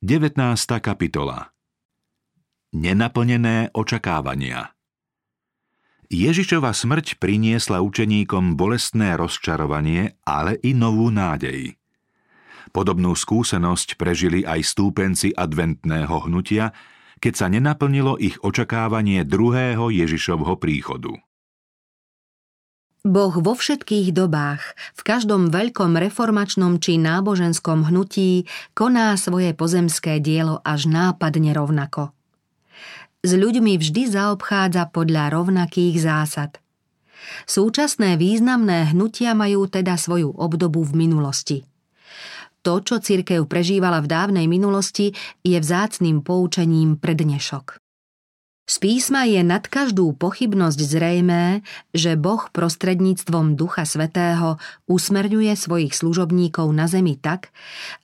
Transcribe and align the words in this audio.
19. 0.00 0.32
kapitola 0.80 1.52
Nenaplnené 2.72 3.68
očakávania 3.76 4.72
Ježišova 6.08 6.72
smrť 6.72 7.20
priniesla 7.20 7.84
učeníkom 7.84 8.56
bolestné 8.56 9.20
rozčarovanie, 9.20 10.16
ale 10.24 10.56
i 10.64 10.72
novú 10.72 11.12
nádej. 11.12 11.76
Podobnú 12.72 13.12
skúsenosť 13.12 14.00
prežili 14.00 14.40
aj 14.40 14.72
stúpenci 14.72 15.36
adventného 15.36 16.16
hnutia, 16.24 16.72
keď 17.20 17.32
sa 17.36 17.52
nenaplnilo 17.52 18.16
ich 18.16 18.40
očakávanie 18.40 19.28
druhého 19.28 19.92
Ježišovho 19.92 20.56
príchodu. 20.56 21.12
Boh 23.00 23.32
vo 23.32 23.56
všetkých 23.56 24.12
dobách, 24.12 24.76
v 24.96 25.02
každom 25.02 25.48
veľkom 25.48 25.96
reformačnom 25.96 26.76
či 26.78 27.00
náboženskom 27.00 27.88
hnutí 27.88 28.44
koná 28.76 29.16
svoje 29.16 29.56
pozemské 29.56 30.20
dielo 30.20 30.60
až 30.64 30.88
nápadne 30.88 31.56
rovnako– 31.56 32.12
s 33.20 33.36
ľuďmi 33.36 33.76
vždy 33.76 34.16
zaobchádza 34.16 34.88
podľa 34.96 35.28
rovnakých 35.36 36.00
zásad. 36.00 36.56
Súčasné 37.44 38.16
významné 38.16 38.96
hnutia 38.96 39.36
majú 39.36 39.68
teda 39.68 40.00
svoju 40.00 40.32
obdobu 40.32 40.80
v 40.88 41.04
minulosti. 41.04 41.58
To, 42.64 42.80
čo 42.80 42.96
cirkev 42.96 43.44
prežívala 43.44 44.00
v 44.00 44.08
dávnej 44.08 44.46
minulosti, 44.48 45.12
je 45.44 45.56
vzácným 45.56 46.24
poučením 46.24 46.96
pre 46.96 47.12
dnešok. 47.12 47.76
Z 48.70 48.78
písma 48.78 49.26
je 49.26 49.42
nad 49.42 49.66
každú 49.66 50.14
pochybnosť 50.14 50.78
zrejmé, 50.78 51.66
že 51.90 52.14
Boh 52.14 52.38
prostredníctvom 52.54 53.58
Ducha 53.58 53.82
Svetého 53.82 54.62
usmerňuje 54.86 55.50
svojich 55.58 55.90
služobníkov 55.90 56.70
na 56.70 56.86
zemi 56.86 57.18
tak, 57.18 57.50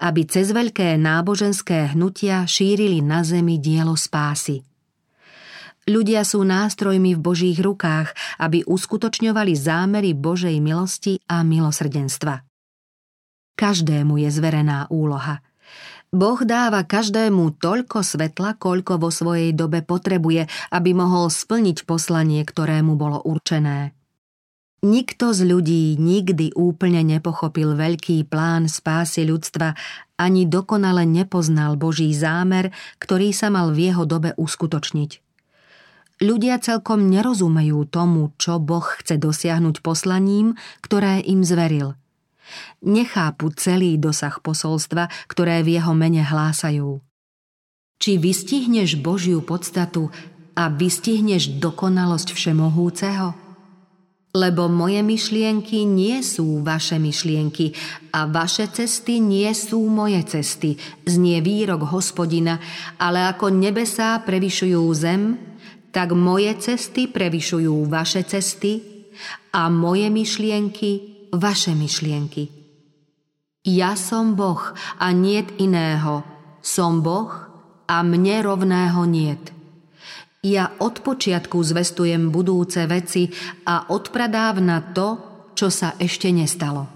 aby 0.03 0.27
cez 0.27 0.51
veľké 0.51 0.99
náboženské 0.99 1.95
hnutia 1.95 2.51
šírili 2.51 2.99
na 2.99 3.23
zemi 3.23 3.63
dielo 3.63 3.95
spásy. 3.95 4.67
Ľudia 5.87 6.27
sú 6.27 6.43
nástrojmi 6.43 7.15
v 7.15 7.21
Božích 7.23 7.63
rukách, 7.63 8.11
aby 8.43 8.67
uskutočňovali 8.67 9.55
zámery 9.55 10.19
Božej 10.19 10.59
milosti 10.59 11.23
a 11.31 11.47
milosrdenstva. 11.47 12.43
Každému 13.55 14.19
je 14.19 14.29
zverená 14.35 14.91
úloha. 14.91 15.47
Boh 16.15 16.39
dáva 16.47 16.87
každému 16.87 17.59
toľko 17.59 18.03
svetla, 18.07 18.55
koľko 18.57 19.03
vo 19.03 19.11
svojej 19.11 19.51
dobe 19.51 19.83
potrebuje, 19.83 20.47
aby 20.71 20.91
mohol 20.95 21.29
splniť 21.29 21.83
poslanie, 21.83 22.47
ktorému 22.47 22.95
bolo 22.95 23.19
určené. 23.27 23.97
Nikto 24.87 25.35
z 25.35 25.51
ľudí 25.51 25.85
nikdy 25.99 26.55
úplne 26.55 27.03
nepochopil 27.03 27.75
veľký 27.75 28.29
plán 28.31 28.71
spásy 28.71 29.27
ľudstva 29.27 29.75
ani 30.15 30.47
dokonale 30.47 31.03
nepoznal 31.03 31.75
Boží 31.75 32.15
zámer, 32.15 32.71
ktorý 33.03 33.35
sa 33.35 33.51
mal 33.51 33.75
v 33.75 33.91
jeho 33.91 34.07
dobe 34.07 34.37
uskutočniť. 34.39 35.11
Ľudia 36.17 36.63
celkom 36.63 37.13
nerozumejú 37.13 37.83
tomu, 37.93 38.33
čo 38.41 38.57
Boh 38.57 38.85
chce 38.85 39.21
dosiahnuť 39.21 39.85
poslaním, 39.85 40.57
ktoré 40.81 41.21
im 41.21 41.45
zveril. 41.45 41.99
Nechápu 42.85 43.51
celý 43.55 43.99
dosah 43.99 44.39
posolstva, 44.41 45.09
ktoré 45.27 45.65
v 45.67 45.81
jeho 45.81 45.93
mene 45.97 46.23
hlásajú. 46.23 47.01
Či 47.97 48.21
vystihneš 48.21 49.01
Božiu 49.01 49.41
podstatu 49.41 50.13
a 50.53 50.69
vystihneš 50.69 51.57
dokonalosť 51.61 52.33
Všemohúceho? 52.33 53.33
Lebo 54.37 54.69
moje 54.69 55.01
myšlienky 55.01 55.89
nie 55.89 56.21
sú 56.21 56.61
vaše 56.61 57.01
myšlienky 57.01 57.73
a 58.13 58.29
vaše 58.29 58.69
cesty 58.69 59.17
nie 59.17 59.49
sú 59.57 59.89
moje 59.89 60.21
cesty, 60.29 60.77
znie 61.09 61.41
výrok 61.41 61.89
hospodina, 61.89 62.61
ale 63.01 63.25
ako 63.33 63.49
nebesá 63.49 64.21
prevyšujú 64.21 64.85
zem, 64.93 65.41
tak 65.89 66.13
moje 66.13 66.53
cesty 66.61 67.09
prevyšujú 67.09 67.89
vaše 67.89 68.29
cesty 68.29 68.85
a 69.57 69.73
moje 69.73 70.13
myšlienky 70.13 71.16
vaše 71.33 71.75
myšlienky. 71.75 72.49
Ja 73.67 73.99
som 73.99 74.39
Boh 74.39 74.63
a 75.03 75.11
niet 75.11 75.59
iného. 75.59 76.23
Som 76.63 77.03
Boh 77.03 77.31
a 77.91 78.03
mne 78.07 78.43
rovného 78.47 79.03
niet. 79.07 79.51
Ja 80.47 80.71
od 80.79 81.03
počiatku 81.03 81.59
zvestujem 81.59 82.31
budúce 82.31 82.87
veci 82.87 83.27
a 83.67 83.91
odpradávna 83.91 84.95
to, 84.95 85.09
čo 85.59 85.67
sa 85.67 85.99
ešte 85.99 86.31
nestalo. 86.31 86.87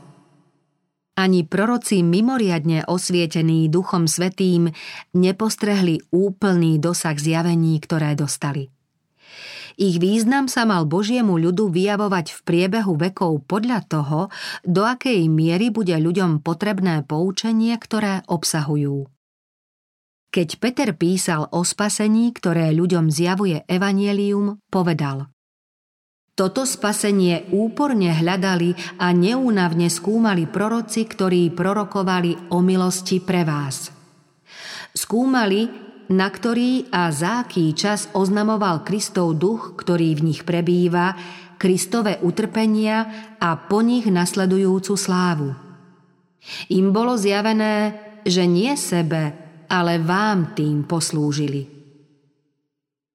Ani 1.19 1.43
proroci 1.43 2.07
mimoriadne 2.07 2.87
osvietení 2.87 3.67
Duchom 3.67 4.07
Svetým 4.07 4.71
nepostrehli 5.13 5.99
úplný 6.15 6.79
dosah 6.79 7.19
zjavení, 7.19 7.83
ktoré 7.83 8.15
dostali. 8.15 8.71
Ich 9.79 10.03
význam 10.03 10.51
sa 10.51 10.67
mal 10.67 10.89
Božiemu 10.89 11.39
ľudu 11.39 11.71
vyjavovať 11.71 12.33
v 12.35 12.41
priebehu 12.43 12.95
vekov 12.99 13.47
podľa 13.47 13.87
toho, 13.87 14.21
do 14.67 14.83
akej 14.83 15.31
miery 15.31 15.71
bude 15.71 15.95
ľuďom 15.95 16.43
potrebné 16.43 17.07
poučenie, 17.07 17.77
ktoré 17.79 18.27
obsahujú. 18.27 19.07
Keď 20.31 20.49
Peter 20.63 20.95
písal 20.95 21.51
o 21.51 21.67
spasení, 21.67 22.31
ktoré 22.31 22.71
ľuďom 22.71 23.11
zjavuje 23.11 23.67
Evangelium, 23.67 24.63
povedal 24.71 25.27
Toto 26.39 26.63
spasenie 26.63 27.51
úporne 27.51 28.15
hľadali 28.15 29.03
a 29.03 29.11
neúnavne 29.11 29.91
skúmali 29.91 30.47
proroci, 30.47 31.03
ktorí 31.11 31.51
prorokovali 31.51 32.55
o 32.55 32.63
milosti 32.63 33.19
pre 33.19 33.43
vás. 33.43 33.91
Skúmali, 34.95 35.90
na 36.11 36.27
ktorý 36.27 36.91
a 36.91 37.15
za 37.15 37.47
aký 37.47 37.71
čas 37.71 38.11
oznamoval 38.11 38.83
Kristov 38.83 39.39
duch, 39.39 39.79
ktorý 39.79 40.19
v 40.19 40.35
nich 40.35 40.43
prebýva, 40.43 41.15
Kristové 41.61 42.19
utrpenia 42.19 43.07
a 43.39 43.55
po 43.55 43.85
nich 43.85 44.11
nasledujúcu 44.11 44.97
slávu. 44.97 45.55
Im 46.73 46.91
bolo 46.91 47.15
zjavené, 47.15 47.95
že 48.27 48.49
nie 48.49 48.75
sebe, 48.75 49.37
ale 49.71 50.03
vám 50.03 50.57
tým 50.57 50.89
poslúžili. 50.89 51.69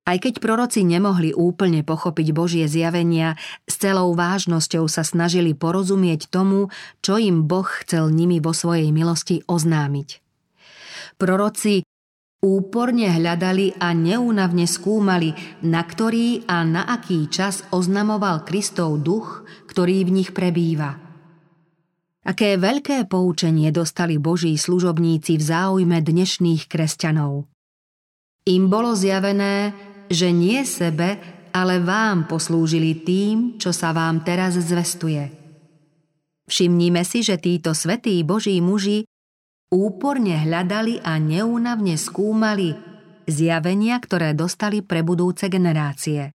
Aj 0.06 0.22
keď 0.22 0.38
proroci 0.38 0.86
nemohli 0.86 1.34
úplne 1.34 1.82
pochopiť 1.82 2.28
Božie 2.30 2.70
zjavenia, 2.70 3.34
s 3.66 3.82
celou 3.82 4.14
vážnosťou 4.14 4.86
sa 4.86 5.02
snažili 5.02 5.58
porozumieť 5.58 6.30
tomu, 6.30 6.70
čo 7.02 7.18
im 7.18 7.50
Boh 7.50 7.66
chcel 7.82 8.14
nimi 8.14 8.38
vo 8.38 8.54
svojej 8.54 8.94
milosti 8.94 9.42
oznámiť. 9.50 10.22
Proroci 11.18 11.82
Úporne 12.44 13.10
hľadali 13.10 13.80
a 13.80 13.96
neúnavne 13.96 14.68
skúmali, 14.68 15.34
na 15.64 15.82
ktorý 15.82 16.46
a 16.46 16.62
na 16.68 16.84
aký 16.86 17.32
čas 17.32 17.64
oznamoval 17.72 18.44
Kristov 18.44 19.02
duch, 19.02 19.48
ktorý 19.66 20.06
v 20.06 20.14
nich 20.22 20.30
prebýva. 20.36 21.00
Aké 22.26 22.58
veľké 22.58 23.06
poučenie 23.06 23.70
dostali 23.70 24.18
Boží 24.18 24.58
služobníci 24.58 25.38
v 25.38 25.44
záujme 25.46 26.02
dnešných 26.02 26.66
kresťanov. 26.66 27.46
Im 28.50 28.70
bolo 28.70 28.98
zjavené, 28.98 29.74
že 30.10 30.34
nie 30.34 30.62
sebe, 30.66 31.18
ale 31.54 31.82
vám 31.82 32.28
poslúžili 32.28 33.06
tým, 33.06 33.58
čo 33.62 33.70
sa 33.70 33.94
vám 33.94 34.26
teraz 34.26 34.58
zvestuje. 34.58 35.30
Všimnime 36.46 37.02
si, 37.02 37.26
že 37.26 37.42
títo 37.42 37.74
svetí 37.74 38.22
Boží 38.22 38.62
muži 38.62 39.06
úporne 39.74 40.38
hľadali 40.42 41.02
a 41.02 41.18
neúnavne 41.18 41.98
skúmali 41.98 42.76
zjavenia, 43.26 43.98
ktoré 43.98 44.38
dostali 44.38 44.86
pre 44.86 45.02
budúce 45.02 45.50
generácie. 45.50 46.30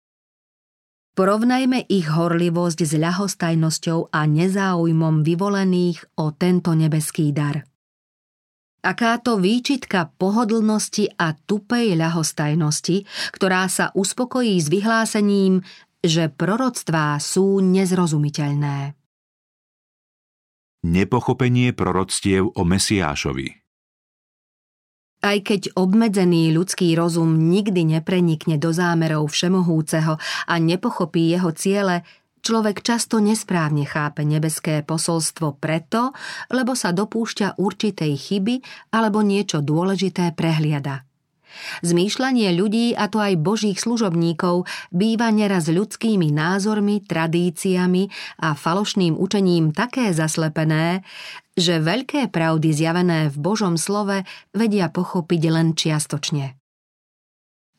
Porovnajme 1.14 1.90
ich 1.90 2.06
horlivosť 2.06 2.78
s 2.86 2.92
ľahostajnosťou 2.94 4.14
a 4.14 4.20
nezáujmom 4.24 5.26
vyvolených 5.26 6.16
o 6.22 6.32
tento 6.32 6.72
nebeský 6.72 7.34
dar. 7.34 7.66
Akáto 8.80 9.36
výčitka 9.36 10.08
pohodlnosti 10.16 11.12
a 11.20 11.36
tupej 11.36 12.00
ľahostajnosti, 12.00 13.04
ktorá 13.36 13.68
sa 13.68 13.92
uspokojí 13.92 14.56
s 14.56 14.72
vyhlásením, 14.72 15.60
že 16.00 16.32
proroctvá 16.32 17.20
sú 17.20 17.60
nezrozumiteľné 17.60 18.99
nepochopenie 20.84 21.72
proroctiev 21.76 22.52
o 22.56 22.62
Mesiášovi. 22.64 23.60
Aj 25.20 25.36
keď 25.36 25.76
obmedzený 25.76 26.48
ľudský 26.56 26.96
rozum 26.96 27.52
nikdy 27.52 27.84
neprenikne 27.84 28.56
do 28.56 28.72
zámerov 28.72 29.28
Všemohúceho 29.28 30.16
a 30.48 30.54
nepochopí 30.56 31.28
jeho 31.28 31.52
ciele, 31.52 32.08
človek 32.40 32.80
často 32.80 33.20
nesprávne 33.20 33.84
chápe 33.84 34.24
nebeské 34.24 34.80
posolstvo 34.80 35.60
preto, 35.60 36.16
lebo 36.48 36.72
sa 36.72 36.96
dopúšťa 36.96 37.60
určitej 37.60 38.12
chyby 38.16 38.54
alebo 38.96 39.20
niečo 39.20 39.60
dôležité 39.60 40.32
prehliada. 40.32 41.09
Zmýšľanie 41.80 42.52
ľudí, 42.54 42.92
a 42.94 43.08
to 43.08 43.18
aj 43.18 43.40
božích 43.40 43.78
služobníkov, 43.80 44.68
býva 44.92 45.32
neraz 45.32 45.66
ľudskými 45.72 46.28
názormi, 46.30 47.02
tradíciami 47.02 48.10
a 48.44 48.52
falošným 48.52 49.16
učením 49.16 49.72
také 49.72 50.12
zaslepené, 50.12 51.02
že 51.56 51.82
veľké 51.82 52.28
pravdy 52.28 52.70
zjavené 52.72 53.32
v 53.32 53.36
Božom 53.40 53.74
slove 53.80 54.22
vedia 54.52 54.92
pochopiť 54.92 55.42
len 55.50 55.72
čiastočne. 55.74 56.60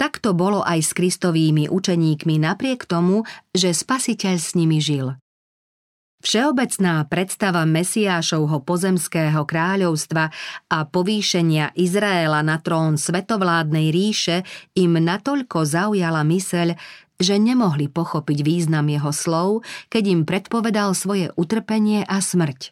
Tak 0.01 0.17
to 0.17 0.33
bolo 0.33 0.65
aj 0.65 0.81
s 0.81 0.91
Kristovými 0.97 1.69
učeníkmi 1.69 2.41
napriek 2.41 2.89
tomu, 2.89 3.21
že 3.53 3.69
Spasiteľ 3.69 4.35
s 4.41 4.57
nimi 4.57 4.81
žil. 4.81 5.20
Všeobecná 6.21 7.01
predstava 7.09 7.65
Mesiášovho 7.65 8.61
pozemského 8.61 9.41
kráľovstva 9.41 10.29
a 10.69 10.77
povýšenia 10.85 11.73
Izraela 11.73 12.45
na 12.45 12.61
trón 12.61 13.01
svetovládnej 13.01 13.89
ríše 13.89 14.45
im 14.77 15.01
natoľko 15.01 15.65
zaujala 15.65 16.21
myseľ, 16.21 16.77
že 17.17 17.35
nemohli 17.41 17.89
pochopiť 17.89 18.39
význam 18.45 18.85
jeho 18.89 19.09
slov, 19.09 19.49
keď 19.89 20.03
im 20.13 20.21
predpovedal 20.25 20.93
svoje 20.93 21.33
utrpenie 21.33 22.05
a 22.05 22.21
smrť. 22.21 22.69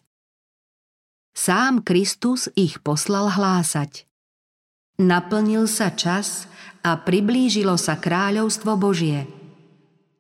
Sám 1.34 1.82
Kristus 1.82 2.54
ich 2.54 2.78
poslal 2.86 3.34
hlásať. 3.34 4.06
Naplnil 5.02 5.66
sa 5.66 5.90
čas 5.90 6.46
a 6.86 7.02
priblížilo 7.02 7.82
sa 7.82 7.98
kráľovstvo 7.98 8.78
Božie. 8.78 9.26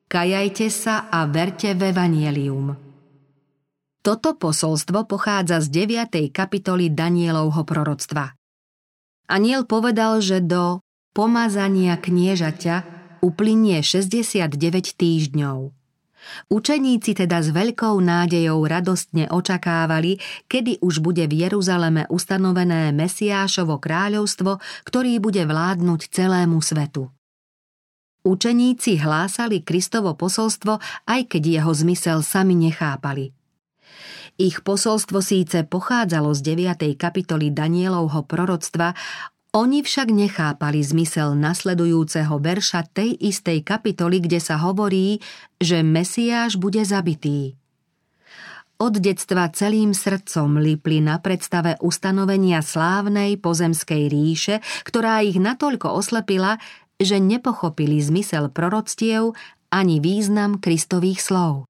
Kajajte 0.10 0.74
sa 0.74 1.06
a 1.14 1.30
verte 1.30 1.78
v 1.78 1.94
Evangelium. 1.94 2.88
Toto 4.10 4.34
posolstvo 4.34 5.06
pochádza 5.06 5.62
z 5.62 5.86
9. 5.86 6.34
kapitoly 6.34 6.90
Danielovho 6.90 7.62
proroctva. 7.62 8.34
Aniel 9.30 9.70
povedal, 9.70 10.18
že 10.18 10.42
do 10.42 10.82
pomazania 11.14 11.94
kniežaťa 11.94 12.76
uplynie 13.22 13.86
69 13.86 14.50
týždňov. 14.98 15.70
Učeníci 16.50 17.22
teda 17.22 17.38
s 17.38 17.54
veľkou 17.54 18.02
nádejou 18.02 18.66
radostne 18.66 19.30
očakávali, 19.30 20.18
kedy 20.50 20.82
už 20.82 21.06
bude 21.06 21.30
v 21.30 21.46
Jeruzaleme 21.46 22.10
ustanovené 22.10 22.90
Mesiášovo 22.90 23.78
kráľovstvo, 23.78 24.58
ktorý 24.90 25.22
bude 25.22 25.46
vládnuť 25.46 26.10
celému 26.10 26.58
svetu. 26.66 27.14
Učeníci 28.26 28.98
hlásali 28.98 29.62
Kristovo 29.62 30.18
posolstvo, 30.18 30.82
aj 31.06 31.30
keď 31.30 31.62
jeho 31.62 31.72
zmysel 31.78 32.26
sami 32.26 32.58
nechápali– 32.58 33.38
ich 34.39 34.63
posolstvo 34.63 35.19
síce 35.19 35.68
pochádzalo 35.68 36.31
z 36.31 36.56
9. 36.56 36.95
kapitoly 36.95 37.51
Danielovho 37.51 38.24
proroctva, 38.24 38.95
oni 39.51 39.83
však 39.83 40.07
nechápali 40.13 40.80
zmysel 40.80 41.36
nasledujúceho 41.36 42.39
verša 42.39 42.88
tej 42.89 43.19
istej 43.19 43.68
kapitoly, 43.68 44.24
kde 44.24 44.39
sa 44.39 44.62
hovorí, 44.62 45.19
že 45.59 45.83
Mesiáš 45.83 46.56
bude 46.56 46.86
zabitý. 46.88 47.59
Od 48.80 48.95
detstva 48.95 49.51
celým 49.51 49.91
srdcom 49.91 50.56
lipli 50.56 51.03
na 51.03 51.19
predstave 51.19 51.75
ustanovenia 51.83 52.63
slávnej 52.63 53.36
pozemskej 53.36 54.07
ríše, 54.07 54.56
ktorá 54.88 55.19
ich 55.19 55.36
natoľko 55.36 56.00
oslepila, 56.00 56.56
že 56.95 57.19
nepochopili 57.19 58.00
zmysel 58.00 58.47
proroctiev 58.47 59.36
ani 59.68 60.00
význam 60.00 60.63
Kristových 60.63 61.19
slov. 61.19 61.69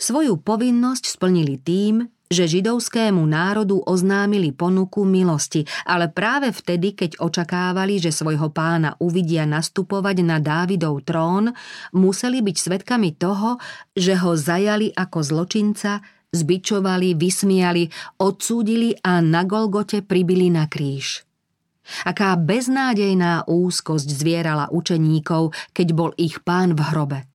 Svoju 0.00 0.40
povinnosť 0.40 1.20
splnili 1.20 1.60
tým, 1.60 2.08
že 2.30 2.48
židovskému 2.48 3.20
národu 3.20 3.84
oznámili 3.84 4.54
ponuku 4.54 5.04
milosti, 5.04 5.68
ale 5.84 6.08
práve 6.08 6.54
vtedy, 6.54 6.96
keď 6.96 7.20
očakávali, 7.20 8.00
že 8.00 8.14
svojho 8.14 8.48
pána 8.48 8.96
uvidia 8.96 9.44
nastupovať 9.44 10.24
na 10.24 10.40
Dávidov 10.40 11.04
trón, 11.04 11.52
museli 11.92 12.40
byť 12.40 12.56
svetkami 12.56 13.18
toho, 13.20 13.60
že 13.92 14.16
ho 14.16 14.32
zajali 14.38 14.88
ako 14.94 15.18
zločinca, 15.20 16.00
zbičovali, 16.32 17.18
vysmiali, 17.18 17.90
odsúdili 18.22 18.96
a 19.04 19.20
na 19.20 19.44
Golgote 19.44 20.00
pribili 20.00 20.48
na 20.48 20.70
kríž. 20.70 21.26
Aká 22.06 22.38
beznádejná 22.38 23.50
úzkosť 23.50 24.06
zvierala 24.06 24.70
učeníkov, 24.70 25.50
keď 25.74 25.88
bol 25.92 26.10
ich 26.14 26.38
pán 26.40 26.78
v 26.78 26.80
hrobe. 26.88 27.29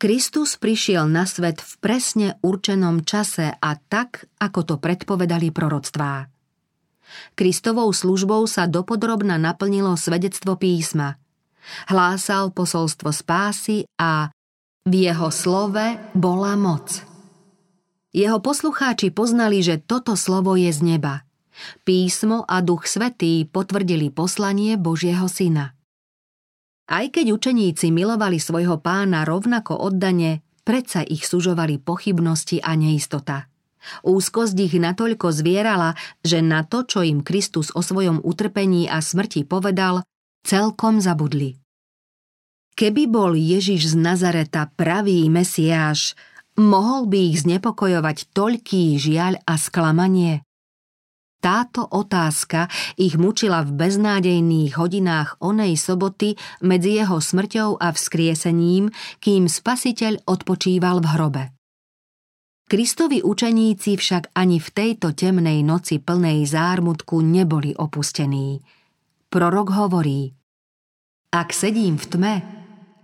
Kristus 0.00 0.56
prišiel 0.56 1.04
na 1.12 1.28
svet 1.28 1.60
v 1.60 1.72
presne 1.76 2.40
určenom 2.40 3.04
čase 3.04 3.52
a 3.52 3.76
tak, 3.76 4.32
ako 4.40 4.60
to 4.64 4.74
predpovedali 4.80 5.52
proroctvá. 5.52 6.24
Kristovou 7.36 7.92
službou 7.92 8.48
sa 8.48 8.64
dopodrobna 8.64 9.36
naplnilo 9.36 9.92
svedectvo 10.00 10.56
písma. 10.56 11.20
Hlásal 11.92 12.48
posolstvo 12.48 13.12
spásy 13.12 13.84
a 14.00 14.32
v 14.88 14.94
jeho 15.04 15.28
slove 15.28 16.00
bola 16.16 16.56
moc. 16.56 17.04
Jeho 18.16 18.40
poslucháči 18.40 19.12
poznali, 19.12 19.60
že 19.60 19.84
toto 19.84 20.16
slovo 20.16 20.56
je 20.56 20.72
z 20.72 20.80
neba. 20.96 21.28
Písmo 21.84 22.48
a 22.48 22.64
Duch 22.64 22.88
Svetý 22.88 23.44
potvrdili 23.44 24.08
poslanie 24.08 24.80
Božieho 24.80 25.28
Syna. 25.28 25.76
Aj 26.90 27.06
keď 27.06 27.38
učeníci 27.38 27.94
milovali 27.94 28.42
svojho 28.42 28.82
pána 28.82 29.22
rovnako 29.22 29.78
oddane, 29.78 30.42
predsa 30.66 31.06
ich 31.06 31.22
sužovali 31.22 31.78
pochybnosti 31.78 32.58
a 32.58 32.74
neistota. 32.74 33.46
Úzkosť 34.02 34.56
ich 34.58 34.74
natoľko 34.74 35.30
zvierala, 35.30 35.94
že 36.20 36.42
na 36.42 36.66
to, 36.66 36.84
čo 36.84 37.00
im 37.06 37.22
Kristus 37.22 37.70
o 37.72 37.80
svojom 37.80 38.20
utrpení 38.20 38.90
a 38.90 38.98
smrti 39.00 39.46
povedal, 39.46 40.02
celkom 40.42 40.98
zabudli. 40.98 41.56
Keby 42.74 43.06
bol 43.06 43.38
Ježiš 43.38 43.92
z 43.92 43.94
Nazareta 43.94 44.68
pravý 44.74 45.30
Mesiáš, 45.30 46.18
mohol 46.58 47.06
by 47.06 47.18
ich 47.32 47.46
znepokojovať 47.46 48.34
toľký 48.34 48.98
žiaľ 48.98 49.38
a 49.46 49.54
sklamanie? 49.56 50.42
Táto 51.40 51.88
otázka 51.88 52.68
ich 53.00 53.16
mučila 53.16 53.64
v 53.64 53.72
beznádejných 53.72 54.76
hodinách 54.76 55.40
onej 55.40 55.72
soboty 55.80 56.36
medzi 56.60 57.00
jeho 57.00 57.16
smrťou 57.16 57.80
a 57.80 57.96
vzkriesením, 57.96 58.92
kým 59.24 59.48
spasiteľ 59.48 60.28
odpočíval 60.28 61.00
v 61.00 61.06
hrobe. 61.16 61.42
Kristovi 62.68 63.24
učeníci 63.24 63.96
však 63.96 64.36
ani 64.36 64.60
v 64.60 64.68
tejto 64.68 65.16
temnej 65.16 65.64
noci 65.64 65.96
plnej 65.96 66.44
zármutku 66.44 67.24
neboli 67.24 67.72
opustení. 67.72 68.60
Prorok 69.32 69.74
hovorí 69.74 70.36
Ak 71.32 71.56
sedím 71.56 71.96
v 71.96 72.06
tme, 72.06 72.34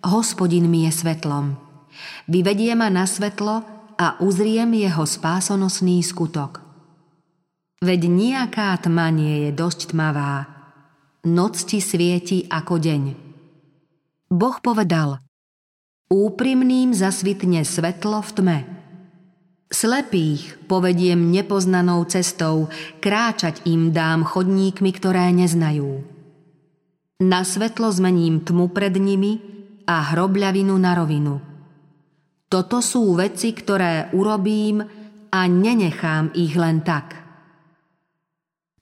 hospodin 0.05 0.69
mi 0.69 0.85
je 0.85 0.93
svetlom. 0.93 1.57
Vyvedie 2.29 2.77
ma 2.77 2.93
na 2.93 3.09
svetlo 3.09 3.65
a 3.97 4.21
uzriem 4.21 4.77
jeho 4.77 5.09
spásonosný 5.09 6.05
skutok. 6.05 6.66
Veď 7.77 8.09
nejaká 8.09 8.73
tma 8.81 9.13
nie 9.13 9.49
je 9.49 9.51
dosť 9.53 9.93
tmavá. 9.93 10.49
Noc 11.29 11.61
ti 11.61 11.85
svieti 11.85 12.49
ako 12.49 12.81
deň. 12.81 13.03
Boh 14.33 14.57
povedal, 14.65 15.21
úprimným 16.09 16.97
zasvitne 16.97 17.69
svetlo 17.69 18.25
v 18.25 18.31
tme. 18.33 18.59
Slepých 19.69 20.57
povediem 20.65 21.29
nepoznanou 21.29 22.09
cestou, 22.09 22.73
kráčať 23.05 23.69
im 23.69 23.93
dám 23.93 24.25
chodníkmi, 24.25 24.91
ktoré 24.97 25.29
neznajú. 25.37 26.01
Na 27.21 27.45
svetlo 27.45 27.93
zmením 27.93 28.41
tmu 28.41 28.73
pred 28.73 28.97
nimi 28.97 29.37
a 29.85 30.17
hrobľavinu 30.17 30.75
na 30.81 30.97
rovinu. 30.97 31.45
Toto 32.49 32.81
sú 32.81 33.13
veci, 33.21 33.53
ktoré 33.53 34.09
urobím 34.17 34.81
a 35.29 35.41
nenechám 35.45 36.33
ich 36.33 36.57
len 36.57 36.81
tak 36.81 37.26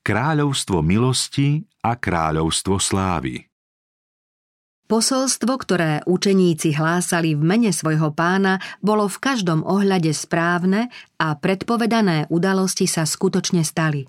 kráľovstvo 0.05 0.85
milosti 0.85 1.65
a 1.81 1.97
kráľovstvo 1.97 2.77
slávy. 2.77 3.49
Posolstvo, 4.85 5.57
ktoré 5.57 6.05
učeníci 6.05 6.77
hlásali 6.77 7.33
v 7.33 7.41
mene 7.41 7.73
svojho 7.73 8.13
pána, 8.13 8.61
bolo 8.85 9.09
v 9.09 9.17
každom 9.17 9.65
ohľade 9.65 10.13
správne 10.13 10.93
a 11.17 11.33
predpovedané 11.33 12.29
udalosti 12.29 12.85
sa 12.85 13.09
skutočne 13.09 13.65
stali. 13.65 14.05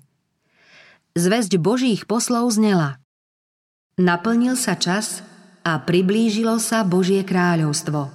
Zväzť 1.16 1.56
Božích 1.56 2.04
poslov 2.04 2.52
znela. 2.52 3.00
Naplnil 3.96 4.52
sa 4.60 4.76
čas 4.76 5.24
a 5.64 5.80
priblížilo 5.80 6.60
sa 6.60 6.84
Božie 6.84 7.24
kráľovstvo. 7.24 8.12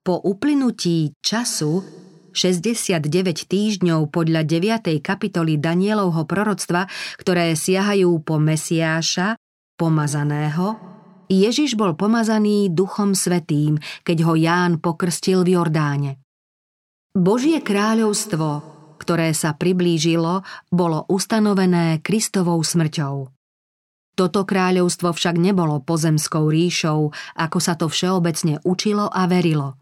Po 0.00 0.14
uplynutí 0.24 1.12
času 1.20 1.84
69 2.34 3.46
týždňov 3.46 4.10
podľa 4.10 4.42
9. 4.42 4.98
kapitoly 4.98 5.56
Danielovho 5.56 6.26
proroctva, 6.26 6.90
ktoré 7.16 7.54
siahajú 7.54 8.20
po 8.26 8.42
Mesiáša, 8.42 9.38
pomazaného, 9.78 10.76
Ježiš 11.30 11.74
bol 11.78 11.96
pomazaný 11.96 12.68
Duchom 12.70 13.16
Svetým, 13.16 13.80
keď 14.04 14.18
ho 14.28 14.34
Ján 14.36 14.82
pokrstil 14.82 15.46
v 15.46 15.56
Jordáne. 15.56 16.10
Božie 17.14 17.62
kráľovstvo, 17.62 18.74
ktoré 18.98 19.32
sa 19.32 19.54
priblížilo, 19.54 20.42
bolo 20.68 21.06
ustanovené 21.08 22.02
Kristovou 22.02 22.58
smrťou. 22.60 23.30
Toto 24.14 24.46
kráľovstvo 24.46 25.10
však 25.10 25.34
nebolo 25.42 25.82
pozemskou 25.82 26.46
ríšou, 26.46 27.10
ako 27.34 27.58
sa 27.58 27.74
to 27.74 27.90
všeobecne 27.90 28.62
učilo 28.62 29.10
a 29.10 29.26
verilo. 29.26 29.74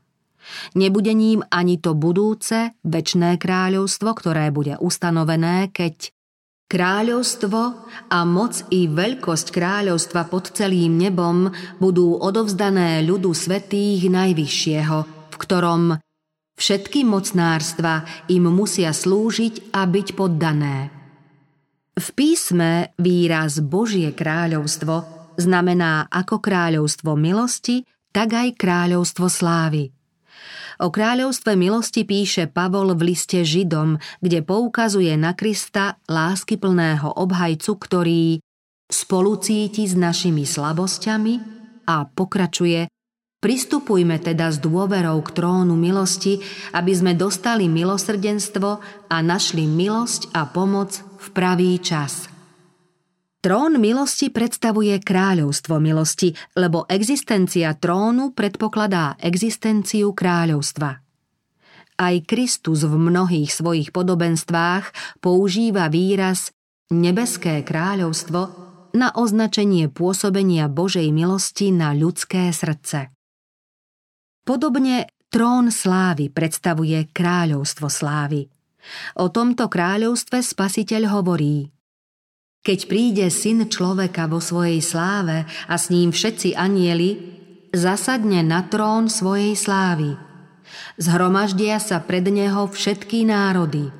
Nebude 0.74 1.14
ním 1.14 1.42
ani 1.50 1.78
to 1.78 1.94
budúce, 1.94 2.74
väčné 2.82 3.38
kráľovstvo, 3.38 4.10
ktoré 4.14 4.50
bude 4.50 4.78
ustanovené, 4.80 5.70
keď 5.70 6.12
Kráľovstvo 6.72 7.60
a 8.08 8.18
moc 8.24 8.64
i 8.72 8.88
veľkosť 8.88 9.52
kráľovstva 9.52 10.24
pod 10.32 10.56
celým 10.56 10.96
nebom 10.96 11.52
budú 11.76 12.16
odovzdané 12.16 13.04
ľudu 13.04 13.28
svetých 13.36 14.08
Najvyššieho, 14.08 14.98
v 15.04 15.36
ktorom 15.36 16.00
všetky 16.56 17.04
mocnárstva 17.04 18.08
im 18.32 18.48
musia 18.48 18.96
slúžiť 18.96 19.76
a 19.76 19.84
byť 19.84 20.08
poddané. 20.16 20.88
V 21.92 22.08
písme 22.16 22.96
výraz 22.96 23.60
Božie 23.60 24.08
kráľovstvo 24.16 25.28
znamená 25.36 26.08
ako 26.08 26.40
kráľovstvo 26.40 27.20
milosti, 27.20 27.84
tak 28.16 28.32
aj 28.32 28.48
kráľovstvo 28.56 29.28
slávy– 29.28 29.92
O 30.82 30.90
kráľovstve 30.90 31.54
milosti 31.54 32.02
píše 32.02 32.50
Pavol 32.50 32.98
v 32.98 33.14
liste 33.14 33.46
Židom, 33.46 34.02
kde 34.18 34.42
poukazuje 34.42 35.14
na 35.14 35.30
Krista 35.30 36.02
láskyplného 36.10 37.06
obhajcu, 37.22 37.72
ktorý 37.78 38.42
spolucíti 38.90 39.86
s 39.86 39.94
našimi 39.94 40.42
slabosťami 40.42 41.34
a 41.86 42.02
pokračuje 42.10 42.90
Pristupujme 43.42 44.22
teda 44.22 44.54
s 44.54 44.62
dôverou 44.62 45.18
k 45.22 45.34
trónu 45.34 45.74
milosti, 45.74 46.38
aby 46.78 46.94
sme 46.94 47.18
dostali 47.18 47.66
milosrdenstvo 47.66 48.70
a 49.10 49.16
našli 49.18 49.66
milosť 49.66 50.30
a 50.30 50.46
pomoc 50.46 51.02
v 51.18 51.26
pravý 51.34 51.82
čas. 51.82 52.31
Trón 53.42 53.82
milosti 53.82 54.30
predstavuje 54.30 55.02
kráľovstvo 55.02 55.82
milosti, 55.82 56.30
lebo 56.54 56.86
existencia 56.86 57.74
trónu 57.74 58.30
predpokladá 58.38 59.18
existenciu 59.18 60.14
kráľovstva. 60.14 61.02
Aj 61.98 62.14
Kristus 62.22 62.86
v 62.86 62.94
mnohých 62.94 63.50
svojich 63.50 63.90
podobenstvách 63.90 65.18
používa 65.18 65.90
výraz 65.90 66.54
nebeské 66.94 67.66
kráľovstvo 67.66 68.40
na 68.94 69.10
označenie 69.10 69.90
pôsobenia 69.90 70.70
Božej 70.70 71.10
milosti 71.10 71.74
na 71.74 71.98
ľudské 71.98 72.54
srdce. 72.54 73.10
Podobne 74.46 75.10
trón 75.34 75.74
slávy 75.74 76.30
predstavuje 76.30 77.10
kráľovstvo 77.10 77.90
slávy. 77.90 78.46
O 79.18 79.34
tomto 79.34 79.66
kráľovstve 79.66 80.38
spasiteľ 80.46 81.10
hovorí– 81.10 81.66
keď 82.62 82.78
príde 82.86 83.26
syn 83.26 83.66
človeka 83.66 84.30
vo 84.30 84.38
svojej 84.38 84.78
sláve 84.78 85.42
a 85.66 85.74
s 85.74 85.90
ním 85.90 86.14
všetci 86.14 86.54
anieli, 86.54 87.18
zasadne 87.74 88.46
na 88.46 88.62
trón 88.70 89.10
svojej 89.10 89.58
slávy. 89.58 90.14
Zhromaždia 90.96 91.82
sa 91.82 91.98
pred 91.98 92.22
neho 92.30 92.70
všetky 92.70 93.26
národy. 93.26 93.90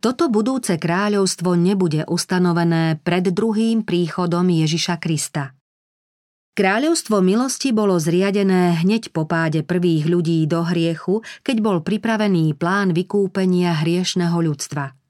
Toto 0.00 0.32
budúce 0.32 0.80
kráľovstvo 0.80 1.56
nebude 1.56 2.08
ustanovené 2.08 3.00
pred 3.04 3.24
druhým 3.28 3.84
príchodom 3.84 4.48
Ježiša 4.48 5.00
Krista. 5.00 5.52
Kráľovstvo 6.54 7.18
milosti 7.18 7.74
bolo 7.74 7.98
zriadené 7.98 8.80
hneď 8.80 9.10
po 9.10 9.26
páde 9.26 9.66
prvých 9.66 10.06
ľudí 10.06 10.44
do 10.46 10.62
hriechu, 10.62 11.20
keď 11.42 11.56
bol 11.60 11.78
pripravený 11.82 12.54
plán 12.54 12.94
vykúpenia 12.94 13.76
hriešného 13.84 14.38
ľudstva– 14.40 14.92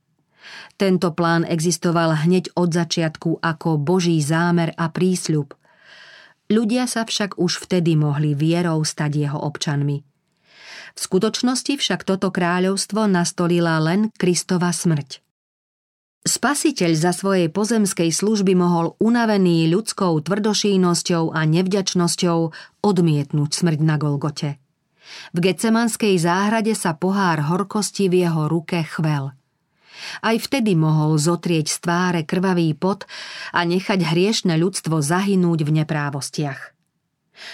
tento 0.74 1.14
plán 1.14 1.46
existoval 1.46 2.26
hneď 2.26 2.50
od 2.58 2.74
začiatku 2.74 3.38
ako 3.38 3.78
Boží 3.78 4.18
zámer 4.18 4.74
a 4.74 4.90
prísľub. 4.90 5.54
Ľudia 6.50 6.90
sa 6.90 7.06
však 7.06 7.38
už 7.38 7.62
vtedy 7.62 7.94
mohli 7.94 8.34
vierou 8.34 8.82
stať 8.82 9.12
jeho 9.28 9.38
občanmi. 9.38 10.02
V 10.94 10.98
skutočnosti 10.98 11.78
však 11.78 12.06
toto 12.06 12.30
kráľovstvo 12.30 13.06
nastolila 13.06 13.78
len 13.82 14.10
Kristova 14.14 14.70
smrť. 14.70 15.22
Spasiteľ 16.24 16.90
za 16.96 17.12
svojej 17.12 17.52
pozemskej 17.52 18.08
služby 18.08 18.56
mohol 18.56 18.96
unavený 18.96 19.68
ľudskou 19.68 20.16
tvrdošínosťou 20.24 21.36
a 21.36 21.40
nevďačnosťou 21.44 22.38
odmietnúť 22.80 23.50
smrť 23.52 23.80
na 23.84 24.00
Golgote. 24.00 24.56
V 25.36 25.38
Gecemanskej 25.38 26.16
záhrade 26.16 26.72
sa 26.72 26.96
pohár 26.96 27.44
horkosti 27.52 28.08
v 28.08 28.24
jeho 28.24 28.48
ruke 28.48 28.80
chvel– 28.88 29.36
aj 30.22 30.36
vtedy 30.50 30.74
mohol 30.74 31.16
zotrieť 31.16 31.66
z 31.70 31.76
tváre 31.82 32.20
krvavý 32.26 32.74
pot 32.74 33.06
a 33.54 33.62
nechať 33.62 34.00
hriešne 34.02 34.54
ľudstvo 34.58 35.00
zahynúť 35.00 35.66
v 35.66 35.70
neprávostiach. 35.82 36.60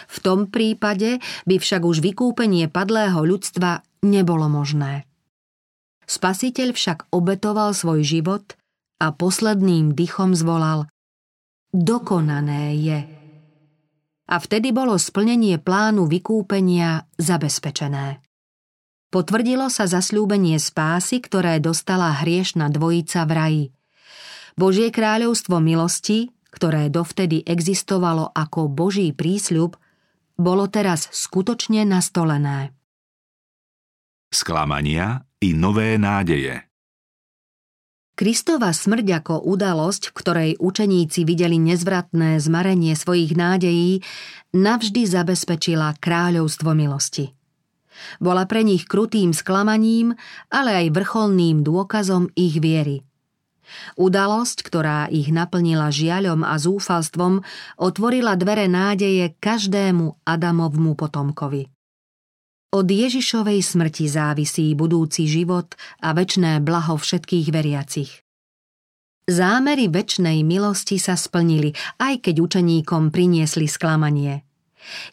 V 0.09 0.17
tom 0.21 0.49
prípade 0.53 1.25
by 1.49 1.57
však 1.57 1.83
už 1.85 2.05
vykúpenie 2.05 2.69
padlého 2.69 3.25
ľudstva 3.25 3.81
nebolo 4.05 4.47
možné. 4.49 5.09
Spasiteľ 6.05 6.75
však 6.75 6.99
obetoval 7.15 7.73
svoj 7.73 8.03
život 8.03 8.59
a 9.01 9.15
posledným 9.15 9.97
dychom 9.97 10.37
zvolal 10.37 10.91
Dokonané 11.71 12.75
je. 12.77 13.01
A 14.31 14.37
vtedy 14.43 14.75
bolo 14.75 14.99
splnenie 14.99 15.59
plánu 15.59 16.11
vykúpenia 16.11 17.07
zabezpečené. 17.15 18.19
Potvrdilo 19.11 19.67
sa 19.67 19.91
zasľúbenie 19.91 20.55
spásy, 20.63 21.19
ktoré 21.19 21.59
dostala 21.59 22.15
hriešna 22.23 22.71
dvojica 22.71 23.27
v 23.27 23.33
raji. 23.35 23.65
Božie 24.55 24.95
kráľovstvo 24.95 25.59
milosti, 25.59 26.31
ktoré 26.55 26.87
dovtedy 26.91 27.43
existovalo 27.43 28.31
ako 28.31 28.71
Boží 28.71 29.11
prísľub, 29.11 29.75
bolo 30.39 30.71
teraz 30.71 31.11
skutočne 31.11 31.83
nastolené. 31.83 32.71
Sklamania 34.31 35.27
i 35.43 35.59
nové 35.59 35.99
nádeje 35.99 36.71
Kristova 38.15 38.71
smrť 38.71 39.25
ako 39.25 39.35
udalosť, 39.49 40.13
v 40.13 40.15
ktorej 40.15 40.51
učeníci 40.61 41.25
videli 41.25 41.57
nezvratné 41.57 42.37
zmarenie 42.37 42.93
svojich 42.93 43.33
nádejí, 43.33 44.05
navždy 44.53 45.09
zabezpečila 45.09 45.97
kráľovstvo 45.97 46.77
milosti. 46.77 47.40
Bola 48.23 48.47
pre 48.47 48.63
nich 48.63 48.87
krutým 48.87 49.35
sklamaním, 49.35 50.15
ale 50.49 50.87
aj 50.87 50.87
vrcholným 50.95 51.63
dôkazom 51.67 52.31
ich 52.39 52.59
viery. 52.59 53.03
Udalosť, 53.95 54.67
ktorá 54.67 55.07
ich 55.07 55.31
naplnila 55.31 55.95
žiaľom 55.95 56.43
a 56.43 56.59
zúfalstvom, 56.59 57.43
otvorila 57.79 58.35
dvere 58.35 58.67
nádeje 58.67 59.39
každému 59.39 60.27
Adamovmu 60.27 60.99
potomkovi. 60.99 61.71
Od 62.71 62.87
Ježišovej 62.87 63.67
smrti 63.67 64.07
závisí 64.07 64.75
budúci 64.79 65.27
život 65.27 65.75
a 66.03 66.15
väčné 66.15 66.63
blaho 66.63 66.95
všetkých 66.95 67.47
veriacich. 67.51 68.11
Zámery 69.31 69.87
väčnej 69.87 70.43
milosti 70.43 70.99
sa 70.99 71.15
splnili, 71.15 71.71
aj 72.03 72.27
keď 72.27 72.35
učeníkom 72.43 73.15
priniesli 73.15 73.71
sklamanie– 73.71 74.43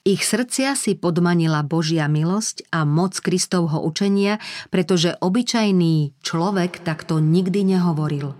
ich 0.07 0.23
srdcia 0.23 0.73
si 0.73 0.95
podmanila 0.95 1.61
Božia 1.61 2.07
milosť 2.09 2.69
a 2.73 2.87
moc 2.87 3.17
Kristovho 3.19 3.83
učenia, 3.83 4.39
pretože 4.73 5.15
obyčajný 5.19 6.17
človek 6.23 6.81
takto 6.81 7.19
nikdy 7.19 7.77
nehovoril. 7.77 8.33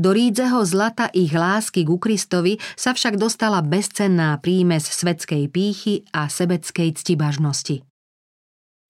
Do 0.00 0.16
rídzeho 0.16 0.64
zlata 0.64 1.12
ich 1.12 1.34
lásky 1.34 1.84
ku 1.84 2.00
Kristovi 2.00 2.56
sa 2.72 2.96
však 2.96 3.20
dostala 3.20 3.60
bezcenná 3.60 4.38
prímes 4.40 4.88
svetskej 4.88 5.52
pýchy 5.52 6.08
a 6.16 6.30
sebeckej 6.30 6.96
ctibažnosti. 6.96 7.84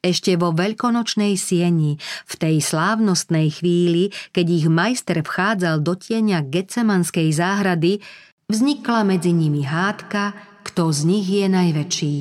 Ešte 0.00 0.32
vo 0.40 0.54
veľkonočnej 0.56 1.36
sieni, 1.36 2.00
v 2.24 2.34
tej 2.38 2.64
slávnostnej 2.64 3.52
chvíli, 3.52 4.14
keď 4.32 4.46
ich 4.48 4.66
majster 4.70 5.20
vchádzal 5.20 5.84
do 5.84 5.92
tieňa 5.92 6.46
Getsemanskej 6.48 7.28
záhrady, 7.36 8.00
vznikla 8.48 9.04
medzi 9.04 9.36
nimi 9.36 9.60
hádka, 9.60 10.32
kto 10.62 10.92
z 10.92 11.00
nich 11.08 11.28
je 11.28 11.46
najväčší. 11.48 12.16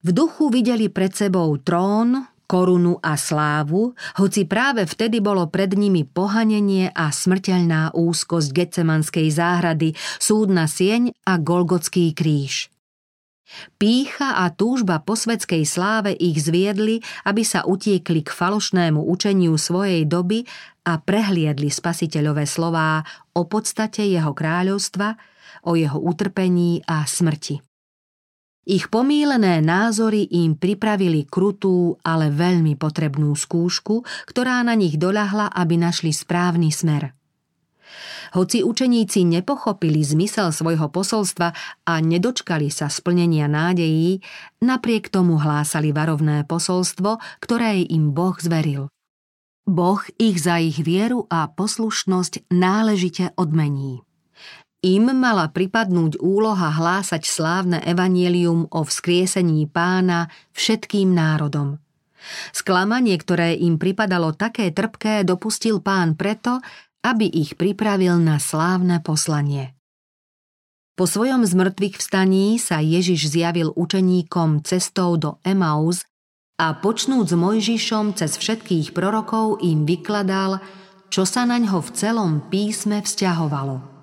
V 0.00 0.08
duchu 0.16 0.48
videli 0.48 0.88
pred 0.88 1.12
sebou 1.12 1.60
trón, 1.60 2.24
korunu 2.50 2.98
a 2.98 3.14
slávu, 3.14 3.94
hoci 4.18 4.42
práve 4.42 4.82
vtedy 4.82 5.22
bolo 5.22 5.46
pred 5.46 5.70
nimi 5.78 6.02
pohanenie 6.02 6.90
a 6.90 7.14
smrteľná 7.14 7.94
úzkosť 7.94 8.48
Getsemanskej 8.50 9.30
záhrady, 9.30 9.94
súdna 10.18 10.66
sieň 10.66 11.14
a 11.28 11.38
Golgotský 11.38 12.10
kríž. 12.10 12.72
Pícha 13.78 14.42
a 14.42 14.50
túžba 14.54 15.02
po 15.02 15.18
svetskej 15.18 15.66
sláve 15.66 16.14
ich 16.14 16.38
zviedli, 16.38 17.02
aby 17.26 17.42
sa 17.42 17.66
utiekli 17.66 18.22
k 18.22 18.30
falošnému 18.30 19.02
učeniu 19.10 19.58
svojej 19.58 20.06
doby 20.06 20.46
a 20.86 21.02
prehliedli 21.02 21.66
spasiteľové 21.66 22.46
slová 22.46 23.02
o 23.34 23.46
podstate 23.46 24.06
jeho 24.06 24.30
kráľovstva, 24.30 25.18
o 25.66 25.76
jeho 25.76 25.98
utrpení 26.00 26.84
a 26.86 27.04
smrti. 27.04 27.60
Ich 28.70 28.92
pomílené 28.92 29.64
názory 29.64 30.28
im 30.30 30.54
pripravili 30.54 31.24
krutú, 31.24 31.96
ale 32.04 32.28
veľmi 32.28 32.76
potrebnú 32.76 33.32
skúšku, 33.32 34.04
ktorá 34.28 34.60
na 34.60 34.76
nich 34.76 35.00
doľahla, 35.00 35.50
aby 35.50 35.80
našli 35.80 36.12
správny 36.12 36.68
smer. 36.68 37.16
Hoci 38.30 38.62
učeníci 38.62 39.26
nepochopili 39.26 40.06
zmysel 40.06 40.54
svojho 40.54 40.86
posolstva 40.86 41.50
a 41.82 41.94
nedočkali 41.98 42.70
sa 42.70 42.86
splnenia 42.86 43.50
nádejí, 43.50 44.22
napriek 44.62 45.10
tomu 45.10 45.34
hlásali 45.40 45.90
varovné 45.90 46.46
posolstvo, 46.46 47.18
ktoré 47.42 47.82
im 47.82 48.14
Boh 48.14 48.38
zveril. 48.38 48.86
Boh 49.66 50.02
ich 50.14 50.38
za 50.38 50.62
ich 50.62 50.78
vieru 50.78 51.26
a 51.26 51.50
poslušnosť 51.50 52.50
náležite 52.54 53.34
odmení. 53.34 54.06
Im 54.80 55.12
mala 55.12 55.52
pripadnúť 55.52 56.24
úloha 56.24 56.72
hlásať 56.72 57.28
slávne 57.28 57.84
evanielium 57.84 58.64
o 58.72 58.80
vzkriesení 58.80 59.68
pána 59.68 60.32
všetkým 60.56 61.12
národom. 61.12 61.76
Sklamanie, 62.56 63.12
ktoré 63.20 63.60
im 63.60 63.76
pripadalo 63.76 64.32
také 64.32 64.72
trpké, 64.72 65.20
dopustil 65.28 65.84
pán 65.84 66.16
preto, 66.16 66.64
aby 67.04 67.28
ich 67.28 67.60
pripravil 67.60 68.16
na 68.24 68.40
slávne 68.40 69.04
poslanie. 69.04 69.76
Po 70.96 71.04
svojom 71.04 71.44
zmrtvých 71.44 72.00
vstaní 72.00 72.56
sa 72.56 72.80
Ježiš 72.80 73.36
zjavil 73.36 73.76
učeníkom 73.76 74.64
cestou 74.64 75.20
do 75.20 75.36
Emaus 75.44 76.08
a 76.56 76.72
počnúc 76.72 77.28
s 77.28 77.36
Mojžišom 77.36 78.16
cez 78.16 78.36
všetkých 78.40 78.96
prorokov 78.96 79.60
im 79.60 79.84
vykladal, 79.84 80.60
čo 81.12 81.28
sa 81.28 81.44
na 81.44 81.60
ňo 81.60 81.84
v 81.84 81.90
celom 81.92 82.32
písme 82.48 83.04
vzťahovalo. 83.04 83.99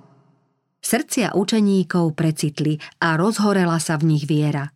Srdcia 0.88 1.36
učeníkov 1.36 2.16
precitli 2.16 2.80
a 3.04 3.20
rozhorela 3.20 3.76
sa 3.76 4.00
v 4.00 4.16
nich 4.16 4.24
viera. 4.24 4.72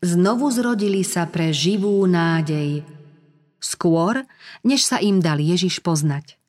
Znovu 0.00 0.48
zrodili 0.48 1.04
sa 1.04 1.28
pre 1.28 1.52
živú 1.52 2.00
nádej. 2.08 2.80
Skôr, 3.60 4.24
než 4.64 4.88
sa 4.88 4.96
im 5.04 5.20
dal 5.20 5.36
Ježiš 5.36 5.84
poznať. 5.84 6.40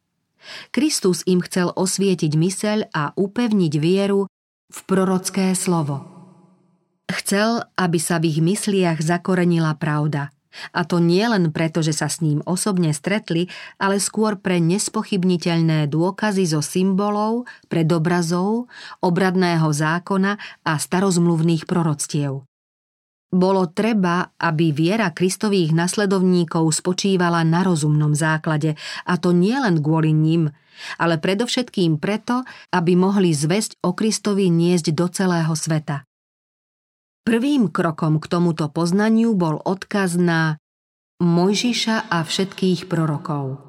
Kristus 0.72 1.28
im 1.28 1.44
chcel 1.44 1.76
osvietiť 1.76 2.32
myseľ 2.40 2.80
a 2.96 3.12
upevniť 3.20 3.74
vieru 3.84 4.32
v 4.72 4.80
prorocké 4.88 5.52
slovo. 5.60 6.08
Chcel, 7.12 7.60
aby 7.76 8.00
sa 8.00 8.16
v 8.24 8.32
ich 8.32 8.40
mysliach 8.40 9.04
zakorenila 9.04 9.76
pravda. 9.76 10.32
A 10.74 10.82
to 10.86 10.98
nie 10.98 11.22
len 11.26 11.54
preto, 11.54 11.86
že 11.86 11.94
sa 11.94 12.10
s 12.10 12.26
ním 12.26 12.42
osobne 12.46 12.90
stretli, 12.92 13.48
ale 13.78 14.02
skôr 14.02 14.38
pre 14.42 14.58
nespochybniteľné 14.58 15.86
dôkazy 15.88 16.50
zo 16.50 16.66
symbolov, 16.66 17.46
predobrazov, 17.70 18.68
obradného 19.00 19.70
zákona 19.70 20.42
a 20.66 20.74
starozmluvných 20.76 21.70
proroctiev. 21.70 22.50
Bolo 23.30 23.70
treba, 23.70 24.34
aby 24.42 24.74
viera 24.74 25.14
Kristových 25.14 25.70
nasledovníkov 25.70 26.74
spočívala 26.74 27.46
na 27.46 27.62
rozumnom 27.62 28.18
základe, 28.18 28.74
a 29.06 29.22
to 29.22 29.30
nie 29.38 29.54
len 29.54 29.86
kvôli 29.86 30.10
ním, 30.10 30.50
ale 30.98 31.22
predovšetkým 31.22 32.02
preto, 32.02 32.42
aby 32.74 32.98
mohli 32.98 33.30
zväzť 33.30 33.86
o 33.86 33.94
Kristovi 33.94 34.50
niesť 34.50 34.98
do 34.98 35.06
celého 35.14 35.54
sveta. 35.54 36.09
Prvým 37.30 37.70
krokom 37.70 38.18
k 38.18 38.26
tomuto 38.26 38.74
poznaniu 38.74 39.38
bol 39.38 39.62
odkaz 39.62 40.18
na 40.18 40.58
Mojžiša 41.22 42.10
a 42.10 42.26
všetkých 42.26 42.90
prorokov. 42.90 43.62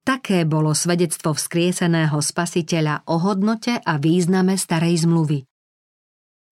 Také 0.00 0.48
bolo 0.48 0.72
svedectvo 0.72 1.36
vzkrieseného 1.36 2.16
spasiteľa 2.16 3.04
o 3.04 3.20
hodnote 3.20 3.76
a 3.76 4.00
význame 4.00 4.56
starej 4.56 5.04
zmluvy. 5.04 5.44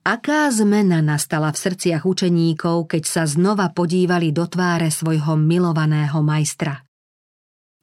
Aká 0.05 0.53
zmena 0.53 1.01
nastala 1.01 1.49
v 1.57 1.65
srdciach 1.65 2.05
učeníkov, 2.05 2.93
keď 2.93 3.03
sa 3.09 3.25
znova 3.25 3.73
podívali 3.73 4.37
do 4.37 4.45
tváre 4.45 4.93
svojho 4.93 5.41
milovaného 5.41 6.21
majstra? 6.21 6.85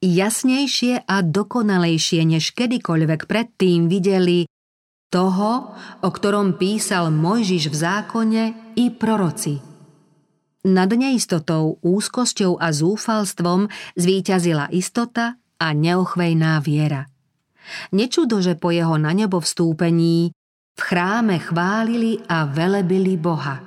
Jasnejšie 0.05 1.10
a 1.10 1.25
dokonalejšie 1.25 2.22
než 2.29 2.53
kedykoľvek 2.53 3.25
predtým 3.25 3.89
videli 3.89 4.46
toho, 5.13 5.77
o 6.01 6.10
ktorom 6.10 6.58
písal 6.58 7.13
Mojžiš 7.13 7.70
v 7.70 7.75
zákone 7.77 8.43
i 8.74 8.89
proroci. 8.89 9.62
Nad 10.65 10.89
neistotou, 10.89 11.77
úzkosťou 11.86 12.58
a 12.58 12.74
zúfalstvom 12.74 13.70
zvíťazila 13.93 14.74
istota 14.74 15.38
a 15.62 15.67
neochvejná 15.77 16.58
viera. 16.65 17.05
Nečudo, 17.93 18.41
že 18.41 18.58
po 18.58 18.74
jeho 18.74 18.98
na 18.98 19.13
nebo 19.13 19.38
vstúpení 19.38 20.34
v 20.74 20.82
chráme 20.82 21.38
chválili 21.38 22.18
a 22.25 22.50
velebili 22.50 23.14
Boha. 23.20 23.61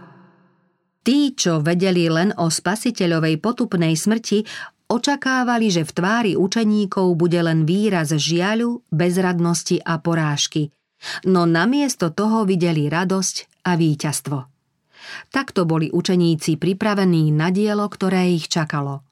Tí, 1.06 1.38
čo 1.38 1.62
vedeli 1.62 2.10
len 2.10 2.34
o 2.34 2.50
spasiteľovej 2.50 3.38
potupnej 3.38 3.94
smrti, 3.94 4.42
očakávali, 4.90 5.70
že 5.70 5.86
v 5.86 5.94
tvári 5.94 6.32
učeníkov 6.34 7.14
bude 7.14 7.38
len 7.38 7.62
výraz 7.62 8.10
žiaľu, 8.10 8.82
bezradnosti 8.90 9.78
a 9.86 10.02
porážky, 10.02 10.74
no 11.28 11.44
namiesto 11.44 12.10
toho 12.12 12.44
videli 12.44 12.88
radosť 12.90 13.64
a 13.68 13.74
víťazstvo. 13.74 14.38
Takto 15.30 15.64
boli 15.68 15.92
učeníci 15.92 16.58
pripravení 16.58 17.30
na 17.30 17.54
dielo, 17.54 17.86
ktoré 17.86 18.32
ich 18.34 18.50
čakalo– 18.50 19.00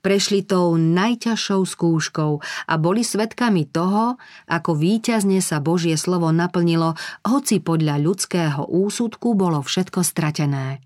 prešli 0.00 0.42
tou 0.42 0.74
najťažšou 0.76 1.62
skúškou 1.64 2.32
a 2.40 2.74
boli 2.80 3.04
svetkami 3.04 3.68
toho, 3.68 4.16
ako 4.48 4.70
víťazne 4.74 5.44
sa 5.44 5.60
Božie 5.60 5.94
slovo 6.00 6.32
naplnilo, 6.32 6.96
hoci 7.24 7.60
podľa 7.60 8.00
ľudského 8.00 8.64
úsudku 8.66 9.36
bolo 9.36 9.60
všetko 9.60 10.00
stratené. 10.00 10.80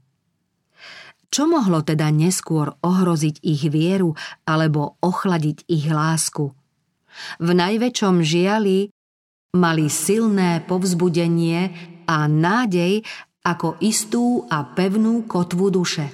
Čo 1.31 1.50
mohlo 1.50 1.83
teda 1.83 2.14
neskôr 2.14 2.79
ohroziť 2.79 3.42
ich 3.42 3.66
vieru 3.66 4.14
alebo 4.46 4.94
ochladiť 5.03 5.66
ich 5.66 5.90
lásku? 5.90 6.55
V 7.42 7.48
najväčšom 7.50 8.22
žiali 8.22 8.94
mali 9.55 9.87
silné 9.87 10.61
povzbudenie 10.67 11.71
a 12.11 12.27
nádej 12.27 13.07
ako 13.47 13.79
istú 13.81 14.45
a 14.51 14.67
pevnú 14.67 15.25
kotvu 15.31 15.71
duše. 15.71 16.07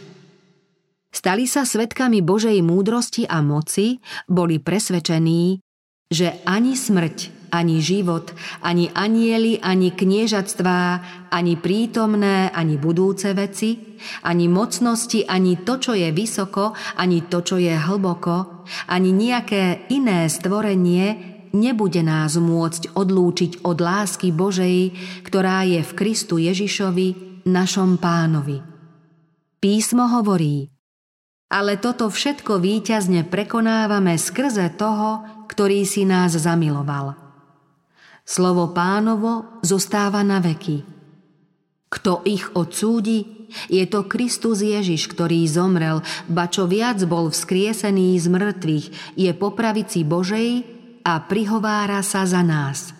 Stali 1.11 1.51
sa 1.51 1.67
svetkami 1.67 2.23
Božej 2.23 2.63
múdrosti 2.63 3.27
a 3.27 3.43
moci, 3.43 3.99
boli 4.31 4.63
presvedčení, 4.63 5.59
že 6.07 6.43
ani 6.47 6.79
smrť, 6.79 7.51
ani 7.51 7.83
život, 7.83 8.31
ani 8.63 8.91
anieli, 8.95 9.59
ani 9.59 9.91
kniežatstvá, 9.91 10.83
ani 11.35 11.59
prítomné, 11.59 12.51
ani 12.55 12.79
budúce 12.79 13.35
veci, 13.35 13.99
ani 14.23 14.47
mocnosti, 14.47 15.27
ani 15.27 15.67
to, 15.67 15.83
čo 15.83 15.99
je 15.99 16.15
vysoko, 16.15 16.79
ani 16.99 17.27
to, 17.27 17.43
čo 17.43 17.59
je 17.59 17.75
hlboko, 17.75 18.67
ani 18.87 19.11
nejaké 19.11 19.91
iné 19.91 20.31
stvorenie 20.31 21.31
nebude 21.57 22.03
nás 22.03 22.39
môcť 22.39 22.95
odlúčiť 22.95 23.67
od 23.67 23.79
lásky 23.79 24.31
Božej, 24.35 24.95
ktorá 25.27 25.67
je 25.67 25.81
v 25.83 25.93
Kristu 25.97 26.39
Ježišovi, 26.41 27.43
našom 27.49 27.97
pánovi. 27.99 28.61
Písmo 29.61 30.09
hovorí– 30.09 30.67
ale 31.51 31.83
toto 31.83 32.07
všetko 32.07 32.63
víťazne 32.63 33.27
prekonávame 33.27 34.15
skrze 34.15 34.71
toho, 34.79 35.27
ktorý 35.51 35.83
si 35.83 36.07
nás 36.07 36.39
zamiloval. 36.39 37.19
Slovo 38.23 38.71
pánovo 38.71 39.59
zostáva 39.67 40.23
na 40.23 40.39
veky. 40.39 40.87
Kto 41.91 42.23
ich 42.23 42.47
odsúdi, 42.55 43.51
je 43.67 43.83
to 43.91 44.07
Kristus 44.07 44.63
Ježiš, 44.63 45.11
ktorý 45.11 45.43
zomrel, 45.51 46.07
ba 46.31 46.47
čo 46.47 46.71
viac 46.71 47.03
bol 47.11 47.35
vzkriesený 47.35 48.15
z 48.15 48.31
mŕtvych, 48.31 48.87
je 49.19 49.31
po 49.35 49.51
Božej 50.07 50.49
a 51.11 51.19
prihovára 51.27 52.07
sa 52.07 52.23
za 52.23 52.47
nás. 52.47 52.95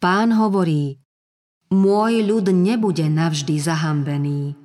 Pán 0.00 0.32
hovorí, 0.32 0.96
môj 1.68 2.24
ľud 2.24 2.48
nebude 2.48 3.04
navždy 3.04 3.60
zahambený. 3.60 4.56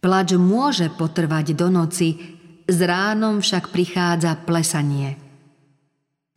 Plač 0.00 0.32
môže 0.40 0.88
potrvať 0.88 1.52
do 1.52 1.68
noci, 1.68 2.40
s 2.64 2.78
ránom 2.80 3.44
však 3.44 3.68
prichádza 3.68 4.32
plesanie. 4.48 5.20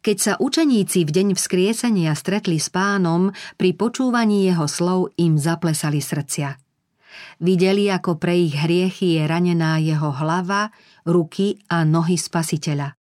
Keď 0.03 0.17
sa 0.19 0.33
učeníci 0.35 1.07
v 1.07 1.11
deň 1.15 1.27
vzkriesenia 1.39 2.11
stretli 2.11 2.59
s 2.59 2.67
pánom, 2.67 3.31
pri 3.55 3.71
počúvaní 3.71 4.51
jeho 4.51 4.67
slov 4.67 5.15
im 5.15 5.39
zaplesali 5.39 6.03
srdcia. 6.03 6.59
Videli, 7.39 7.87
ako 7.87 8.19
pre 8.19 8.35
ich 8.35 8.57
hriechy 8.59 9.15
je 9.15 9.23
ranená 9.23 9.79
jeho 9.79 10.11
hlava, 10.11 10.75
ruky 11.07 11.55
a 11.71 11.87
nohy 11.87 12.19
spasiteľa. 12.19 12.99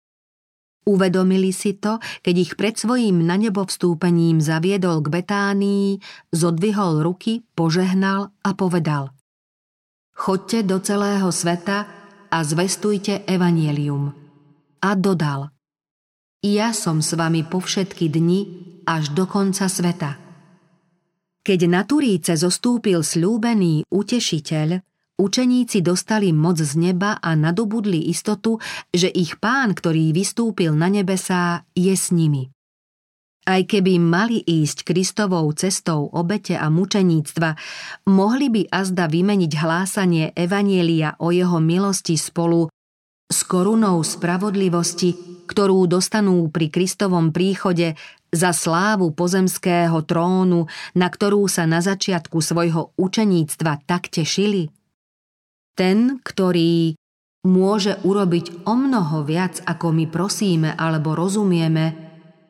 Uvedomili 0.85 1.49
si 1.49 1.73
to, 1.81 1.97
keď 2.21 2.35
ich 2.37 2.53
pred 2.53 2.77
svojím 2.77 3.25
na 3.25 3.41
nebo 3.41 3.65
vstúpením 3.65 4.37
zaviedol 4.37 5.01
k 5.01 5.09
Betánii, 5.17 5.97
zodvihol 6.29 7.01
ruky, 7.01 7.41
požehnal 7.57 8.29
a 8.45 8.53
povedal 8.53 9.09
Chodte 10.15 10.63
do 10.63 10.79
celého 10.79 11.27
sveta 11.33 11.77
a 12.29 12.37
zvestujte 12.39 13.25
evanielium. 13.27 14.13
A 14.85 14.93
dodal, 14.93 15.49
ja 16.45 16.71
som 16.71 17.01
s 17.01 17.17
vami 17.17 17.41
po 17.41 17.57
všetky 17.57 18.05
dni 18.05 18.39
až 18.85 19.11
do 19.17 19.25
konca 19.25 19.65
sveta. 19.65 20.21
Keď 21.41 21.59
na 21.65 21.81
Turíce 21.89 22.37
zostúpil 22.37 23.01
slúbený 23.01 23.89
utešiteľ, 23.89 24.77
učeníci 25.15 25.81
dostali 25.81 26.35
moc 26.35 26.59
z 26.59 26.75
neba 26.75 27.19
a 27.19 27.35
nadobudli 27.35 28.11
istotu, 28.11 28.59
že 28.91 29.07
ich 29.11 29.39
pán, 29.39 29.75
ktorý 29.75 30.11
vystúpil 30.11 30.75
na 30.75 30.91
nebesá, 30.91 31.63
je 31.75 31.95
s 31.95 32.11
nimi. 32.11 32.51
Aj 33.45 33.61
keby 33.61 34.01
mali 34.01 34.41
ísť 34.41 34.81
Kristovou 34.81 35.45
cestou 35.53 36.09
obete 36.09 36.57
a 36.57 36.65
mučeníctva, 36.73 37.53
mohli 38.09 38.49
by 38.49 38.61
azda 38.73 39.05
vymeniť 39.05 39.51
hlásanie 39.53 40.33
Evanielia 40.33 41.13
o 41.21 41.29
jeho 41.29 41.61
milosti 41.61 42.17
spolu 42.17 42.65
s 43.29 43.39
korunou 43.45 44.01
spravodlivosti, 44.01 45.13
ktorú 45.45 45.85
dostanú 45.85 46.49
pri 46.49 46.73
Kristovom 46.73 47.29
príchode 47.29 47.93
za 48.33 48.49
slávu 48.49 49.13
pozemského 49.13 50.01
trónu, 50.09 50.65
na 50.97 51.07
ktorú 51.09 51.45
sa 51.45 51.69
na 51.69 51.85
začiatku 51.85 52.41
svojho 52.41 52.97
učeníctva 52.97 53.85
tak 53.85 54.09
tešili? 54.09 54.73
Ten, 55.75 56.23
ktorý 56.23 56.95
môže 57.45 58.01
urobiť 58.01 58.65
o 58.65 58.73
mnoho 58.73 59.21
viac, 59.27 59.61
ako 59.63 59.91
my 59.93 60.05
prosíme 60.09 60.73
alebo 60.73 61.13
rozumieme, 61.13 62.05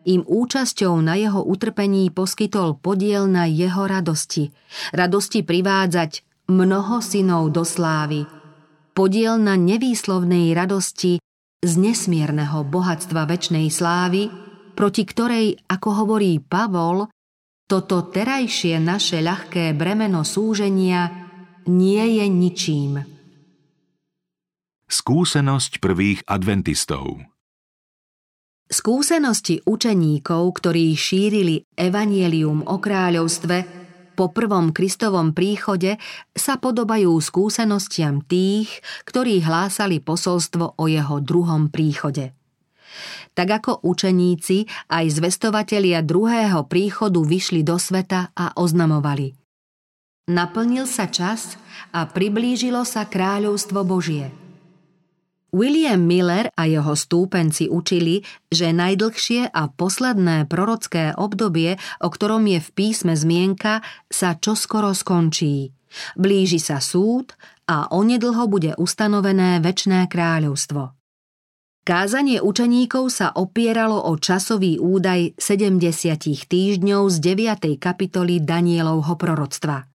im 0.05 0.21
účasťou 0.21 1.01
na 1.01 1.17
jeho 1.17 1.41
utrpení 1.41 2.13
poskytol 2.13 2.77
podiel 2.77 3.25
na 3.25 3.49
jeho 3.49 3.89
radosti. 3.89 4.53
Radosti 4.93 5.41
privádzať 5.41 6.21
mnoho 6.53 7.01
synov 7.01 7.49
do 7.49 7.65
slávy. 7.65 8.29
Podiel 8.93 9.41
na 9.41 9.57
nevýslovnej 9.57 10.53
radosti 10.53 11.17
z 11.65 11.71
nesmierneho 11.81 12.61
bohatstva 12.63 13.25
väčnej 13.25 13.67
slávy, 13.73 14.29
proti 14.77 15.03
ktorej, 15.03 15.57
ako 15.65 16.05
hovorí 16.05 16.37
Pavol, 16.37 17.09
toto 17.65 18.05
terajšie 18.05 18.77
naše 18.77 19.25
ľahké 19.25 19.73
bremeno 19.73 20.21
súženia 20.21 21.09
nie 21.65 22.21
je 22.21 22.25
ničím. 22.29 23.14
Skúsenosť 24.85 25.81
prvých 25.81 26.21
adventistov 26.29 27.25
Skúsenosti 28.69 29.57
učeníkov, 29.65 30.61
ktorí 30.61 30.93
šírili 30.93 31.65
evanielium 31.73 32.61
o 32.69 32.77
kráľovstve, 32.77 33.65
po 34.13 34.29
prvom 34.29 34.69
Kristovom 34.69 35.33
príchode 35.33 35.97
sa 36.37 36.61
podobajú 36.61 37.17
skúsenostiam 37.17 38.21
tých, 38.29 38.69
ktorí 39.09 39.41
hlásali 39.41 40.05
posolstvo 40.05 40.77
o 40.77 40.85
jeho 40.85 41.17
druhom 41.17 41.73
príchode. 41.73 42.37
Tak 43.33 43.65
ako 43.65 43.89
učeníci, 43.89 44.69
aj 44.93 45.05
zvestovatelia 45.17 46.05
druhého 46.05 46.61
príchodu 46.69 47.25
vyšli 47.25 47.65
do 47.65 47.81
sveta 47.81 48.37
a 48.37 48.53
oznamovali. 48.53 49.33
Naplnil 50.29 50.85
sa 50.85 51.09
čas 51.09 51.57
a 51.89 52.05
priblížilo 52.05 52.85
sa 52.85 53.09
kráľovstvo 53.09 53.81
Božie– 53.81 54.29
William 55.55 56.03
Miller 56.03 56.51
a 56.51 56.67
jeho 56.67 56.99
stúpenci 56.99 57.71
učili, 57.71 58.27
že 58.51 58.75
najdlhšie 58.75 59.55
a 59.55 59.71
posledné 59.71 60.51
prorocké 60.51 61.15
obdobie, 61.15 61.79
o 62.03 62.11
ktorom 62.11 62.43
je 62.43 62.59
v 62.59 62.69
písme 62.75 63.15
zmienka, 63.15 63.79
sa 64.11 64.35
čoskoro 64.35 64.91
skončí. 64.91 65.71
Blíži 66.19 66.59
sa 66.59 66.83
súd 66.83 67.39
a 67.71 67.87
onedlho 67.87 68.51
bude 68.51 68.75
ustanovené 68.75 69.63
väčné 69.63 70.11
kráľovstvo. 70.11 70.91
Kázanie 71.85 72.41
učeníkov 72.41 73.13
sa 73.13 73.31
opieralo 73.31 74.09
o 74.09 74.17
časový 74.19 74.81
údaj 74.81 75.39
70 75.39 76.49
týždňov 76.49 77.03
z 77.13 77.17
9. 77.23 77.79
kapitoly 77.79 78.41
Danielovho 78.43 79.15
proroctva. 79.15 79.94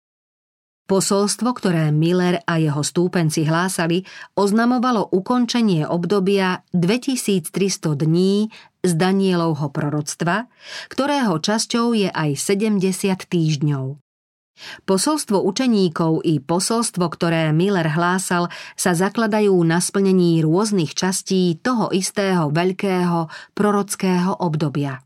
Posolstvo, 0.90 1.55
ktoré 1.55 1.94
Miller 1.94 2.42
a 2.50 2.59
jeho 2.59 2.83
stúpenci 2.83 3.46
hlásali, 3.46 4.03
oznamovalo 4.35 5.07
ukončenie 5.14 5.87
obdobia 5.87 6.66
2300 6.74 7.94
dní 7.94 8.50
z 8.83 8.92
Danielovho 8.98 9.70
proroctva, 9.70 10.50
ktorého 10.90 11.38
časťou 11.38 11.94
je 11.94 12.11
aj 12.11 12.35
70 12.35 13.07
týždňov. 13.07 14.03
Posolstvo 14.83 15.38
učeníkov 15.46 16.26
i 16.26 16.42
posolstvo, 16.42 17.07
ktoré 17.07 17.55
Miller 17.55 17.87
hlásal, 17.87 18.50
sa 18.74 18.90
zakladajú 18.90 19.55
na 19.62 19.79
splnení 19.79 20.42
rôznych 20.42 20.98
častí 20.98 21.55
toho 21.62 21.94
istého 21.94 22.50
veľkého 22.50 23.31
prorockého 23.55 24.42
obdobia. 24.42 24.98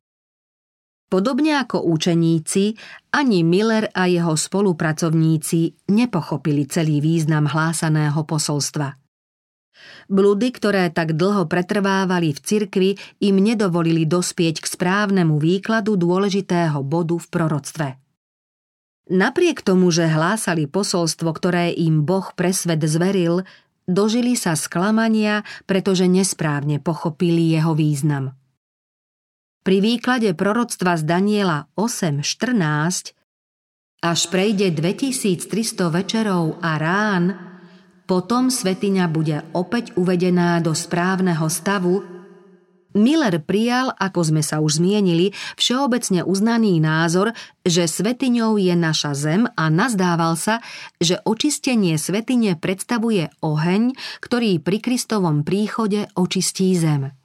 Podobne 1.12 1.60
ako 1.60 1.84
učeníci, 1.84 2.74
ani 3.14 3.46
Miller 3.46 3.92
a 3.94 4.10
jeho 4.10 4.34
spolupracovníci 4.34 5.90
nepochopili 5.92 6.66
celý 6.66 6.98
význam 6.98 7.46
hlásaného 7.46 8.24
posolstva. 8.26 8.98
Bludy, 10.08 10.48
ktoré 10.52 10.88
tak 10.88 11.16
dlho 11.16 11.44
pretrvávali 11.48 12.32
v 12.32 12.40
cirkvi, 12.40 12.90
im 13.20 13.36
nedovolili 13.40 14.08
dospieť 14.08 14.64
k 14.64 14.66
správnemu 14.66 15.36
výkladu 15.36 15.96
dôležitého 15.96 16.80
bodu 16.84 17.16
v 17.20 17.26
proroctve. 17.28 17.88
Napriek 19.04 19.60
tomu, 19.60 19.92
že 19.92 20.08
hlásali 20.08 20.64
posolstvo, 20.64 21.28
ktoré 21.36 21.76
im 21.76 22.08
Boh 22.08 22.32
pre 22.32 22.56
svet 22.56 22.80
zveril, 22.88 23.44
dožili 23.84 24.32
sa 24.32 24.56
sklamania, 24.56 25.44
pretože 25.68 26.08
nesprávne 26.08 26.80
pochopili 26.80 27.52
jeho 27.52 27.76
význam. 27.76 28.32
Pri 29.64 29.80
výklade 29.80 30.36
proroctva 30.36 31.00
z 31.00 31.08
Daniela 31.08 31.72
8.14 31.80 33.16
až 34.04 34.20
prejde 34.28 34.68
2300 34.76 35.88
večerov 35.88 36.60
a 36.60 36.76
rán, 36.76 37.32
potom 38.04 38.52
svetiňa 38.52 39.08
bude 39.08 39.40
opäť 39.56 39.96
uvedená 39.96 40.60
do 40.60 40.76
správneho 40.76 41.48
stavu, 41.48 42.04
Miller 42.94 43.42
prijal, 43.42 43.90
ako 43.98 44.20
sme 44.22 44.42
sa 44.44 44.62
už 44.62 44.78
zmienili, 44.78 45.34
všeobecne 45.58 46.22
uznaný 46.22 46.78
názor, 46.78 47.34
že 47.66 47.90
svetiňou 47.90 48.54
je 48.60 48.74
naša 48.78 49.18
zem 49.18 49.50
a 49.50 49.66
nazdával 49.66 50.38
sa, 50.38 50.62
že 51.02 51.18
očistenie 51.26 51.98
svetine 51.98 52.54
predstavuje 52.54 53.34
oheň, 53.42 53.98
ktorý 54.22 54.62
pri 54.62 54.78
Kristovom 54.78 55.42
príchode 55.42 56.06
očistí 56.14 56.70
zem. 56.78 57.23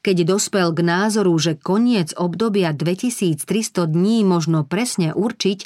Keď 0.00 0.26
dospel 0.28 0.72
k 0.72 0.80
názoru, 0.80 1.36
že 1.36 1.58
koniec 1.58 2.16
obdobia 2.16 2.72
2300 2.72 3.88
dní 3.88 4.24
možno 4.24 4.64
presne 4.64 5.12
určiť, 5.12 5.58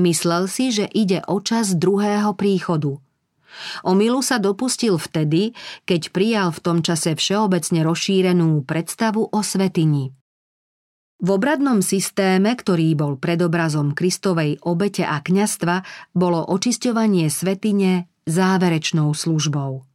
myslel 0.00 0.48
si, 0.48 0.72
že 0.72 0.88
ide 0.88 1.20
o 1.28 1.38
čas 1.40 1.76
druhého 1.76 2.32
príchodu. 2.34 2.98
Omilu 3.82 4.22
sa 4.22 4.38
dopustil 4.38 4.96
vtedy, 4.96 5.52
keď 5.84 6.14
prijal 6.14 6.48
v 6.54 6.62
tom 6.62 6.78
čase 6.86 7.18
všeobecne 7.18 7.82
rozšírenú 7.82 8.62
predstavu 8.62 9.26
o 9.26 9.40
svetini. 9.42 10.14
V 11.20 11.28
obradnom 11.36 11.84
systéme, 11.84 12.56
ktorý 12.56 12.96
bol 12.96 13.20
predobrazom 13.20 13.92
Kristovej 13.92 14.56
obete 14.64 15.04
a 15.04 15.20
kňastva, 15.20 15.84
bolo 16.16 16.40
očisťovanie 16.48 17.28
svetine 17.28 18.08
záverečnou 18.24 19.12
službou. 19.12 19.89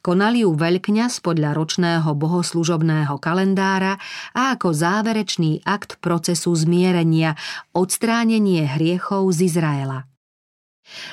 Konali 0.00 0.42
ju 0.44 0.54
veľkňaz 0.54 1.20
podľa 1.20 1.56
ročného 1.56 2.10
bohoslužobného 2.14 3.16
kalendára 3.18 3.98
a 4.32 4.56
ako 4.56 4.72
záverečný 4.72 5.64
akt 5.66 5.98
procesu 6.00 6.54
zmierenia, 6.54 7.34
odstránenie 7.72 8.64
hriechov 8.66 9.30
z 9.34 9.52
Izraela. 9.52 10.06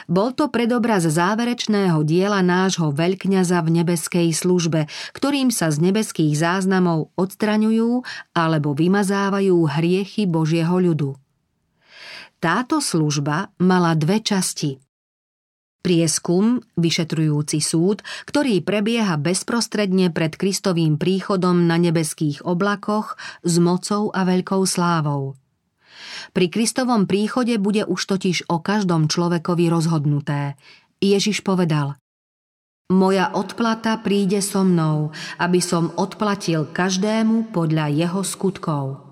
Bol 0.06 0.38
to 0.38 0.54
predobraz 0.54 1.10
záverečného 1.10 2.06
diela 2.06 2.45
nášho 2.45 2.93
veľkňaza 2.93 3.58
v 3.65 3.69
nebeskej 3.82 4.30
službe, 4.30 4.86
ktorým 5.17 5.49
sa 5.49 5.73
z 5.73 5.89
nebeských 5.89 6.38
záznamov 6.38 7.10
odstraňujú 7.17 8.06
alebo 8.38 8.78
vymazávajú 8.78 9.58
hriechy 9.65 10.30
Božieho 10.30 10.78
ľudu. 10.78 11.17
Táto 12.38 12.84
služba 12.84 13.49
mala 13.58 13.97
dve 13.97 14.21
časti– 14.21 14.78
Prieskum, 15.84 16.63
vyšetrujúci 16.80 17.60
súd, 17.60 18.08
ktorý 18.24 18.63
prebieha 18.63 19.19
bezprostredne 19.19 20.15
pred 20.15 20.39
Kristovým 20.39 20.96
príchodom 20.96 21.67
na 21.67 21.76
nebeských 21.76 22.48
oblakoch 22.48 23.19
s 23.43 23.60
mocou 23.60 24.08
a 24.15 24.24
veľkou 24.24 24.63
slávou. 24.63 25.36
Pri 26.32 26.48
Kristovom 26.48 27.04
príchode 27.04 27.60
bude 27.60 27.84
už 27.84 28.00
totiž 28.00 28.48
o 28.48 28.63
každom 28.63 29.12
človekovi 29.12 29.67
rozhodnuté. 29.67 30.56
Ježiš 31.04 31.43
povedal 31.43 32.00
Moja 32.88 33.36
odplata 33.36 34.00
príde 34.00 34.39
so 34.39 34.63
mnou, 34.63 35.12
aby 35.36 35.60
som 35.60 35.91
odplatil 36.00 36.63
každému 36.72 37.52
podľa 37.52 37.91
jeho 37.91 38.24
skutkov. 38.24 39.03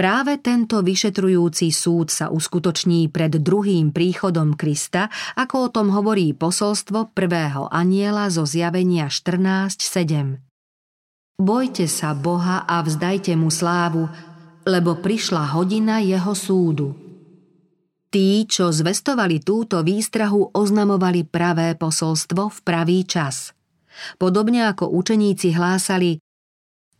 Práve 0.00 0.40
tento 0.40 0.80
vyšetrujúci 0.80 1.68
súd 1.68 2.08
sa 2.08 2.32
uskutoční 2.32 3.12
pred 3.12 3.36
druhým 3.36 3.92
príchodom 3.92 4.56
Krista, 4.56 5.12
ako 5.36 5.68
o 5.68 5.68
tom 5.68 5.92
hovorí 5.92 6.32
posolstvo 6.32 7.12
prvého 7.12 7.68
aniela 7.68 8.32
zo 8.32 8.48
zjavenia 8.48 9.12
14.7. 9.12 10.40
Bojte 11.36 11.84
sa 11.84 12.16
Boha 12.16 12.64
a 12.64 12.80
vzdajte 12.80 13.36
mu 13.36 13.52
slávu, 13.52 14.08
lebo 14.64 14.96
prišla 15.04 15.52
hodina 15.52 16.00
jeho 16.00 16.32
súdu. 16.32 16.96
Tí, 18.08 18.48
čo 18.48 18.72
zvestovali 18.72 19.44
túto 19.44 19.84
výstrahu, 19.84 20.56
oznamovali 20.56 21.28
pravé 21.28 21.76
posolstvo 21.76 22.48
v 22.48 22.58
pravý 22.64 23.04
čas. 23.04 23.52
Podobne 24.16 24.64
ako 24.64 24.96
učeníci 24.96 25.52
hlásali 25.52 26.16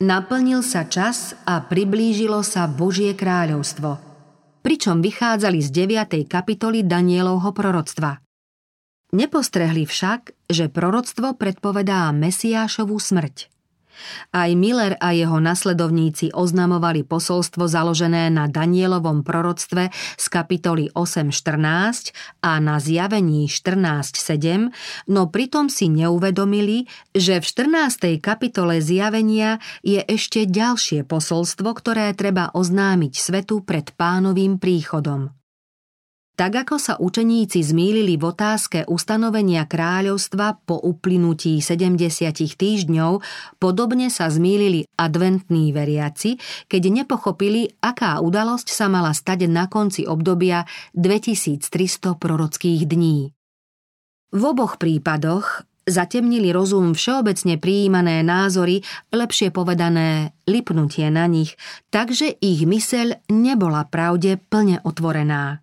Naplnil 0.01 0.65
sa 0.65 0.89
čas 0.89 1.37
a 1.45 1.61
priblížilo 1.61 2.41
sa 2.41 2.65
Božie 2.65 3.13
kráľovstvo, 3.13 4.01
pričom 4.65 4.97
vychádzali 4.97 5.61
z 5.61 5.69
9. 5.69 6.25
kapitoly 6.25 6.81
Danielovho 6.81 7.53
proroctva. 7.53 8.17
Nepostrehli 9.13 9.85
však, 9.85 10.49
že 10.49 10.73
proroctvo 10.73 11.37
predpovedá 11.37 12.09
Mesiášovú 12.17 12.97
smrť. 12.97 13.50
Aj 14.31 14.49
Miller 14.55 14.95
a 15.01 15.11
jeho 15.11 15.41
nasledovníci 15.43 16.31
oznamovali 16.31 17.03
posolstvo 17.03 17.67
založené 17.67 18.31
na 18.31 18.47
Danielovom 18.47 19.25
proroctve 19.25 19.91
z 19.93 20.25
kapitoly 20.31 20.93
8.14 20.93 22.15
a 22.45 22.61
na 22.63 22.77
zjavení 22.79 23.49
14.7, 23.49 24.71
no 25.09 25.27
pritom 25.27 25.67
si 25.67 25.89
neuvedomili, 25.91 26.85
že 27.11 27.41
v 27.41 27.45
14. 27.45 28.21
kapitole 28.23 28.79
zjavenia 28.79 29.57
je 29.81 29.99
ešte 30.05 30.45
ďalšie 30.45 31.03
posolstvo, 31.03 31.73
ktoré 31.73 32.13
treba 32.13 32.53
oznámiť 32.53 33.13
svetu 33.17 33.65
pred 33.65 33.91
pánovým 33.97 34.61
príchodom. 34.61 35.40
Tak 36.41 36.65
ako 36.65 36.81
sa 36.81 36.97
učeníci 36.97 37.61
zmýlili 37.61 38.17
v 38.17 38.33
otázke 38.33 38.89
ustanovenia 38.89 39.69
kráľovstva 39.69 40.65
po 40.65 40.73
uplynutí 40.73 41.61
70 41.61 42.01
týždňov, 42.57 43.21
podobne 43.61 44.09
sa 44.09 44.25
zmýlili 44.25 44.89
adventní 44.97 45.69
veriaci, 45.69 46.41
keď 46.65 47.05
nepochopili, 47.05 47.77
aká 47.77 48.17
udalosť 48.25 48.73
sa 48.73 48.89
mala 48.89 49.13
stať 49.13 49.45
na 49.45 49.69
konci 49.69 50.09
obdobia 50.09 50.65
2300 50.97 52.17
prorockých 52.17 52.89
dní. 52.89 53.29
V 54.33 54.41
oboch 54.41 54.81
prípadoch 54.81 55.69
zatemnili 55.85 56.49
rozum 56.49 56.97
všeobecne 56.97 57.61
prijímané 57.61 58.25
názory, 58.25 58.81
lepšie 59.13 59.53
povedané 59.53 60.33
lipnutie 60.49 61.05
na 61.13 61.29
nich, 61.29 61.53
takže 61.93 62.33
ich 62.33 62.65
myseľ 62.65 63.29
nebola 63.29 63.85
pravde 63.85 64.41
plne 64.41 64.81
otvorená. 64.81 65.61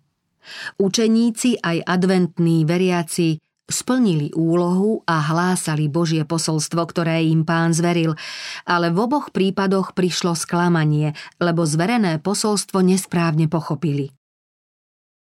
Učeníci 0.77 1.59
aj 1.59 1.83
adventní 1.85 2.63
veriaci 2.63 3.39
splnili 3.69 4.33
úlohu 4.33 5.05
a 5.05 5.21
hlásali 5.21 5.87
Božie 5.87 6.25
posolstvo, 6.25 6.81
ktoré 6.89 7.21
im 7.29 7.45
pán 7.45 7.71
zveril, 7.71 8.17
ale 8.65 8.89
v 8.89 8.97
oboch 9.05 9.29
prípadoch 9.29 9.93
prišlo 9.93 10.33
sklamanie, 10.33 11.13
lebo 11.37 11.63
zverené 11.63 12.17
posolstvo 12.17 12.81
nesprávne 12.81 13.45
pochopili. 13.45 14.09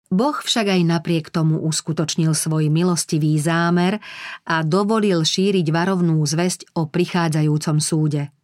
Boh 0.08 0.38
však 0.40 0.72
aj 0.72 0.82
napriek 0.88 1.28
tomu 1.28 1.60
uskutočnil 1.68 2.32
svoj 2.32 2.72
milostivý 2.72 3.36
zámer 3.36 4.00
a 4.48 4.64
dovolil 4.64 5.20
šíriť 5.20 5.68
varovnú 5.68 6.24
zväzť 6.24 6.72
o 6.80 6.88
prichádzajúcom 6.88 7.76
súde– 7.76 8.32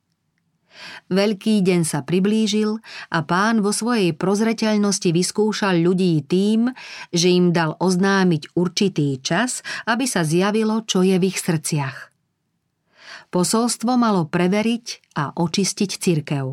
Veľký 1.13 1.63
deň 1.63 1.81
sa 1.87 2.03
priblížil 2.03 2.81
a 3.13 3.19
pán 3.23 3.61
vo 3.61 3.71
svojej 3.71 4.17
prozreteľnosti 4.17 5.11
vyskúšal 5.13 5.81
ľudí 5.85 6.25
tým, 6.25 6.73
že 7.13 7.31
im 7.31 7.53
dal 7.55 7.79
oznámiť 7.79 8.57
určitý 8.57 9.21
čas, 9.21 9.63
aby 9.87 10.09
sa 10.09 10.25
zjavilo, 10.27 10.83
čo 10.85 11.05
je 11.05 11.17
v 11.21 11.25
ich 11.29 11.39
srdciach. 11.39 12.11
Posolstvo 13.31 13.99
malo 13.99 14.31
preveriť 14.31 15.17
a 15.19 15.35
očistiť 15.35 15.91
cirkev. 15.99 16.47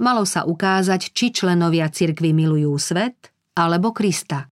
Malo 0.00 0.24
sa 0.24 0.48
ukázať, 0.48 1.12
či 1.12 1.34
členovia 1.34 1.90
cirkvy 1.92 2.32
milujú 2.32 2.72
svet 2.80 3.34
alebo 3.52 3.92
Krista. 3.92 4.48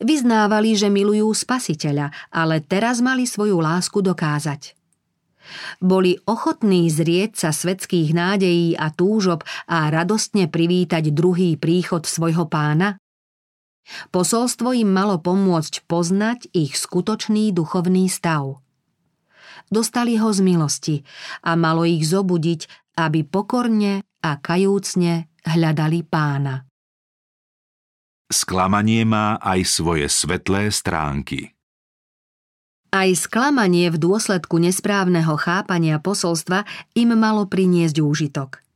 Vyznávali, 0.00 0.72
že 0.74 0.88
milujú 0.88 1.28
spasiteľa, 1.28 2.32
ale 2.32 2.64
teraz 2.64 3.04
mali 3.04 3.28
svoju 3.28 3.60
lásku 3.60 4.00
dokázať– 4.00 4.74
boli 5.78 6.18
ochotní 6.26 6.88
zrieť 6.90 7.46
sa 7.46 7.50
svetských 7.50 8.12
nádejí 8.12 8.76
a 8.76 8.90
túžob 8.94 9.46
a 9.66 9.90
radostne 9.90 10.46
privítať 10.50 11.10
druhý 11.14 11.56
príchod 11.60 12.04
svojho 12.04 12.46
pána? 12.46 13.00
Posolstvo 14.14 14.70
im 14.76 14.90
malo 14.90 15.18
pomôcť 15.18 15.84
poznať 15.90 16.52
ich 16.54 16.78
skutočný 16.78 17.50
duchovný 17.50 18.06
stav. 18.06 18.62
Dostali 19.70 20.18
ho 20.18 20.30
z 20.34 20.40
milosti 20.42 20.96
a 21.46 21.54
malo 21.54 21.86
ich 21.86 22.02
zobudiť, 22.06 22.94
aby 22.98 23.22
pokorne 23.22 24.02
a 24.20 24.30
kajúcne 24.38 25.30
hľadali 25.46 26.00
pána. 26.06 26.66
Sklamanie 28.30 29.02
má 29.02 29.42
aj 29.42 29.66
svoje 29.66 30.06
svetlé 30.06 30.70
stránky. 30.70 31.50
Aj 32.90 33.06
sklamanie 33.14 33.86
v 33.86 34.02
dôsledku 34.02 34.58
nesprávneho 34.58 35.38
chápania 35.38 36.02
posolstva 36.02 36.66
im 36.98 37.14
malo 37.14 37.46
priniesť 37.46 38.02
úžitok. 38.02 38.66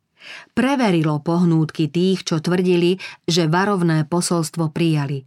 Preverilo 0.54 1.18
pohnútky 1.18 1.90
tých, 1.90 2.22
čo 2.22 2.38
tvrdili, 2.38 3.02
že 3.26 3.50
varovné 3.50 4.06
posolstvo 4.06 4.70
prijali. 4.70 5.26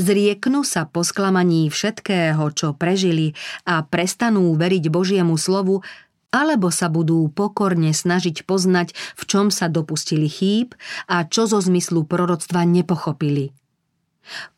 Zrieknú 0.00 0.64
sa 0.64 0.88
po 0.88 1.04
sklamaní 1.04 1.68
všetkého, 1.68 2.40
čo 2.56 2.72
prežili 2.72 3.36
a 3.68 3.84
prestanú 3.84 4.56
veriť 4.56 4.88
Božiemu 4.88 5.36
slovu, 5.36 5.84
alebo 6.32 6.72
sa 6.72 6.88
budú 6.88 7.28
pokorne 7.28 7.92
snažiť 7.92 8.48
poznať, 8.48 8.96
v 8.96 9.22
čom 9.28 9.52
sa 9.52 9.68
dopustili 9.68 10.32
chýb 10.32 10.72
a 11.12 11.28
čo 11.28 11.44
zo 11.44 11.60
zmyslu 11.60 12.08
proroctva 12.08 12.64
nepochopili– 12.64 13.52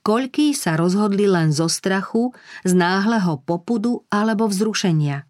Koľký 0.05 0.53
sa 0.53 0.77
rozhodli 0.77 1.25
len 1.25 1.51
zo 1.51 1.67
strachu, 1.67 2.33
z 2.63 2.73
náhleho 2.77 3.41
popudu 3.43 4.05
alebo 4.13 4.49
vzrušenia. 4.49 5.25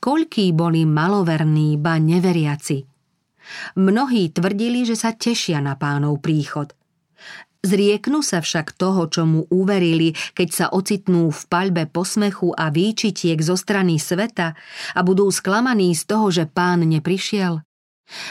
Koľký 0.00 0.56
boli 0.56 0.88
maloverní, 0.88 1.76
ba 1.76 2.00
neveriaci. 2.00 2.88
Mnohí 3.76 4.32
tvrdili, 4.32 4.84
že 4.84 4.96
sa 4.96 5.12
tešia 5.12 5.60
na 5.60 5.76
pánov 5.76 6.20
príchod. 6.20 6.72
Zrieknú 7.58 8.22
sa 8.22 8.38
však 8.38 8.78
toho, 8.78 9.10
čo 9.10 9.26
mu 9.26 9.42
uverili, 9.50 10.14
keď 10.32 10.48
sa 10.48 10.66
ocitnú 10.70 11.34
v 11.34 11.42
paľbe 11.50 11.90
posmechu 11.90 12.54
a 12.54 12.70
výčitiek 12.70 13.36
zo 13.42 13.58
strany 13.58 13.98
sveta 13.98 14.54
a 14.94 15.00
budú 15.02 15.26
sklamaní 15.28 15.90
z 15.92 16.02
toho, 16.06 16.30
že 16.30 16.46
pán 16.46 16.86
neprišiel? 16.86 17.67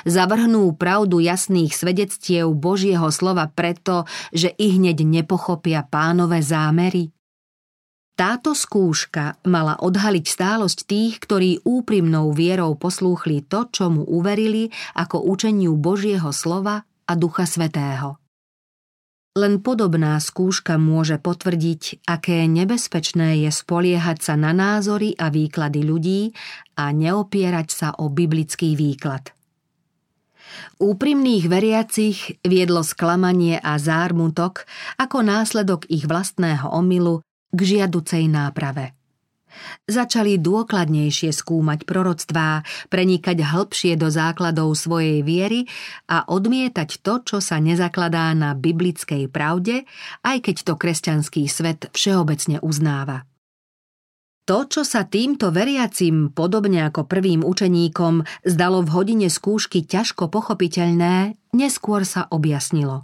Zavrhnú 0.05 0.73
pravdu 0.75 1.21
jasných 1.21 1.73
svedectiev 1.73 2.49
Božieho 2.57 3.09
slova 3.13 3.49
preto, 3.49 4.09
že 4.33 4.53
i 4.57 4.73
hneď 4.77 5.05
nepochopia 5.05 5.85
pánové 5.85 6.41
zámery? 6.41 7.13
Táto 8.17 8.57
skúška 8.57 9.37
mala 9.45 9.77
odhaliť 9.77 10.25
stálosť 10.25 10.89
tých, 10.89 11.21
ktorí 11.21 11.61
úprimnou 11.61 12.33
vierou 12.33 12.73
poslúchli 12.73 13.45
to, 13.45 13.69
čo 13.69 13.93
mu 13.93 14.01
uverili 14.09 14.73
ako 14.97 15.21
učeniu 15.21 15.77
Božieho 15.77 16.33
slova 16.33 16.81
a 16.81 17.13
Ducha 17.13 17.45
Svetého. 17.45 18.17
Len 19.37 19.61
podobná 19.61 20.17
skúška 20.17 20.81
môže 20.81 21.21
potvrdiť, 21.21 22.09
aké 22.09 22.49
nebezpečné 22.49 23.45
je 23.45 23.53
spoliehať 23.53 24.17
sa 24.17 24.33
na 24.33 24.49
názory 24.49 25.13
a 25.13 25.29
výklady 25.29 25.85
ľudí 25.85 26.33
a 26.73 26.89
neopierať 26.89 27.67
sa 27.69 27.93
o 28.01 28.09
biblický 28.09 28.73
výklad. 28.73 29.36
Úprimných 30.77 31.45
veriacich 31.49 32.39
viedlo 32.45 32.85
sklamanie 32.85 33.57
a 33.57 33.81
zármutok 33.81 34.67
ako 35.01 35.25
následok 35.25 35.89
ich 35.89 36.05
vlastného 36.05 36.69
omylu 36.69 37.25
k 37.51 37.59
žiaducej 37.59 38.29
náprave. 38.29 38.97
Začali 39.87 40.37
dôkladnejšie 40.37 41.33
skúmať 41.33 41.87
proroctvá, 41.87 42.61
prenikať 42.93 43.41
hĺbšie 43.41 43.97
do 43.97 44.11
základov 44.11 44.75
svojej 44.77 45.25
viery 45.25 45.65
a 46.11 46.27
odmietať 46.27 47.01
to, 47.01 47.23
čo 47.25 47.37
sa 47.41 47.57
nezakladá 47.57 48.35
na 48.37 48.53
biblickej 48.53 49.31
pravde, 49.31 49.87
aj 50.21 50.37
keď 50.45 50.55
to 50.61 50.73
kresťanský 50.77 51.49
svet 51.49 51.89
všeobecne 51.95 52.61
uznáva. 52.61 53.25
To, 54.47 54.63
čo 54.63 54.87
sa 54.87 55.03
týmto 55.03 55.51
veriacim, 55.51 56.31
podobne 56.31 56.87
ako 56.87 57.03
prvým 57.03 57.43
učeníkom, 57.43 58.47
zdalo 58.47 58.79
v 58.79 58.89
hodine 58.95 59.27
skúšky 59.27 59.83
ťažko 59.83 60.31
pochopiteľné, 60.31 61.35
neskôr 61.51 62.07
sa 62.07 62.31
objasnilo. 62.31 63.03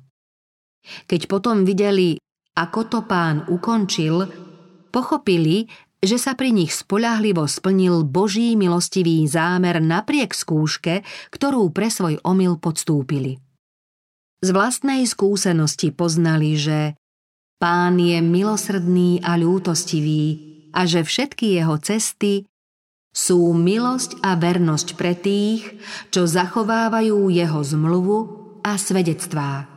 Keď 1.03 1.27
potom 1.27 1.67
videli, 1.67 2.15
ako 2.56 2.79
to 2.88 2.99
pán 3.03 3.43
ukončil, 3.51 4.23
pochopili, 4.88 5.67
že 5.99 6.15
sa 6.15 6.32
pri 6.32 6.56
nich 6.56 6.71
spolahlivo 6.71 7.43
splnil 7.43 8.08
Boží 8.08 8.56
milostivý 8.56 9.27
zámer 9.27 9.84
napriek 9.84 10.32
skúške, 10.32 11.03
ktorú 11.27 11.75
pre 11.75 11.91
svoj 11.91 12.23
omyl 12.23 12.56
podstúpili. 12.56 13.43
Z 14.39 14.56
vlastnej 14.56 15.03
skúsenosti 15.03 15.91
poznali, 15.91 16.56
že 16.56 16.95
pán 17.60 17.99
je 17.99 18.23
milosrdný 18.23 19.19
a 19.23 19.36
ľútostivý, 19.36 20.52
a 20.73 20.89
že 20.89 21.05
všetky 21.05 21.55
jeho 21.62 21.77
cesty 21.79 22.49
sú 23.13 23.53
milosť 23.53 24.25
a 24.25 24.33
vernosť 24.33 24.97
pre 24.97 25.13
tých, 25.13 25.77
čo 26.09 26.25
zachovávajú 26.25 27.29
jeho 27.29 27.62
zmluvu 27.62 28.19
a 28.65 28.73
svedectvá. 28.73 29.72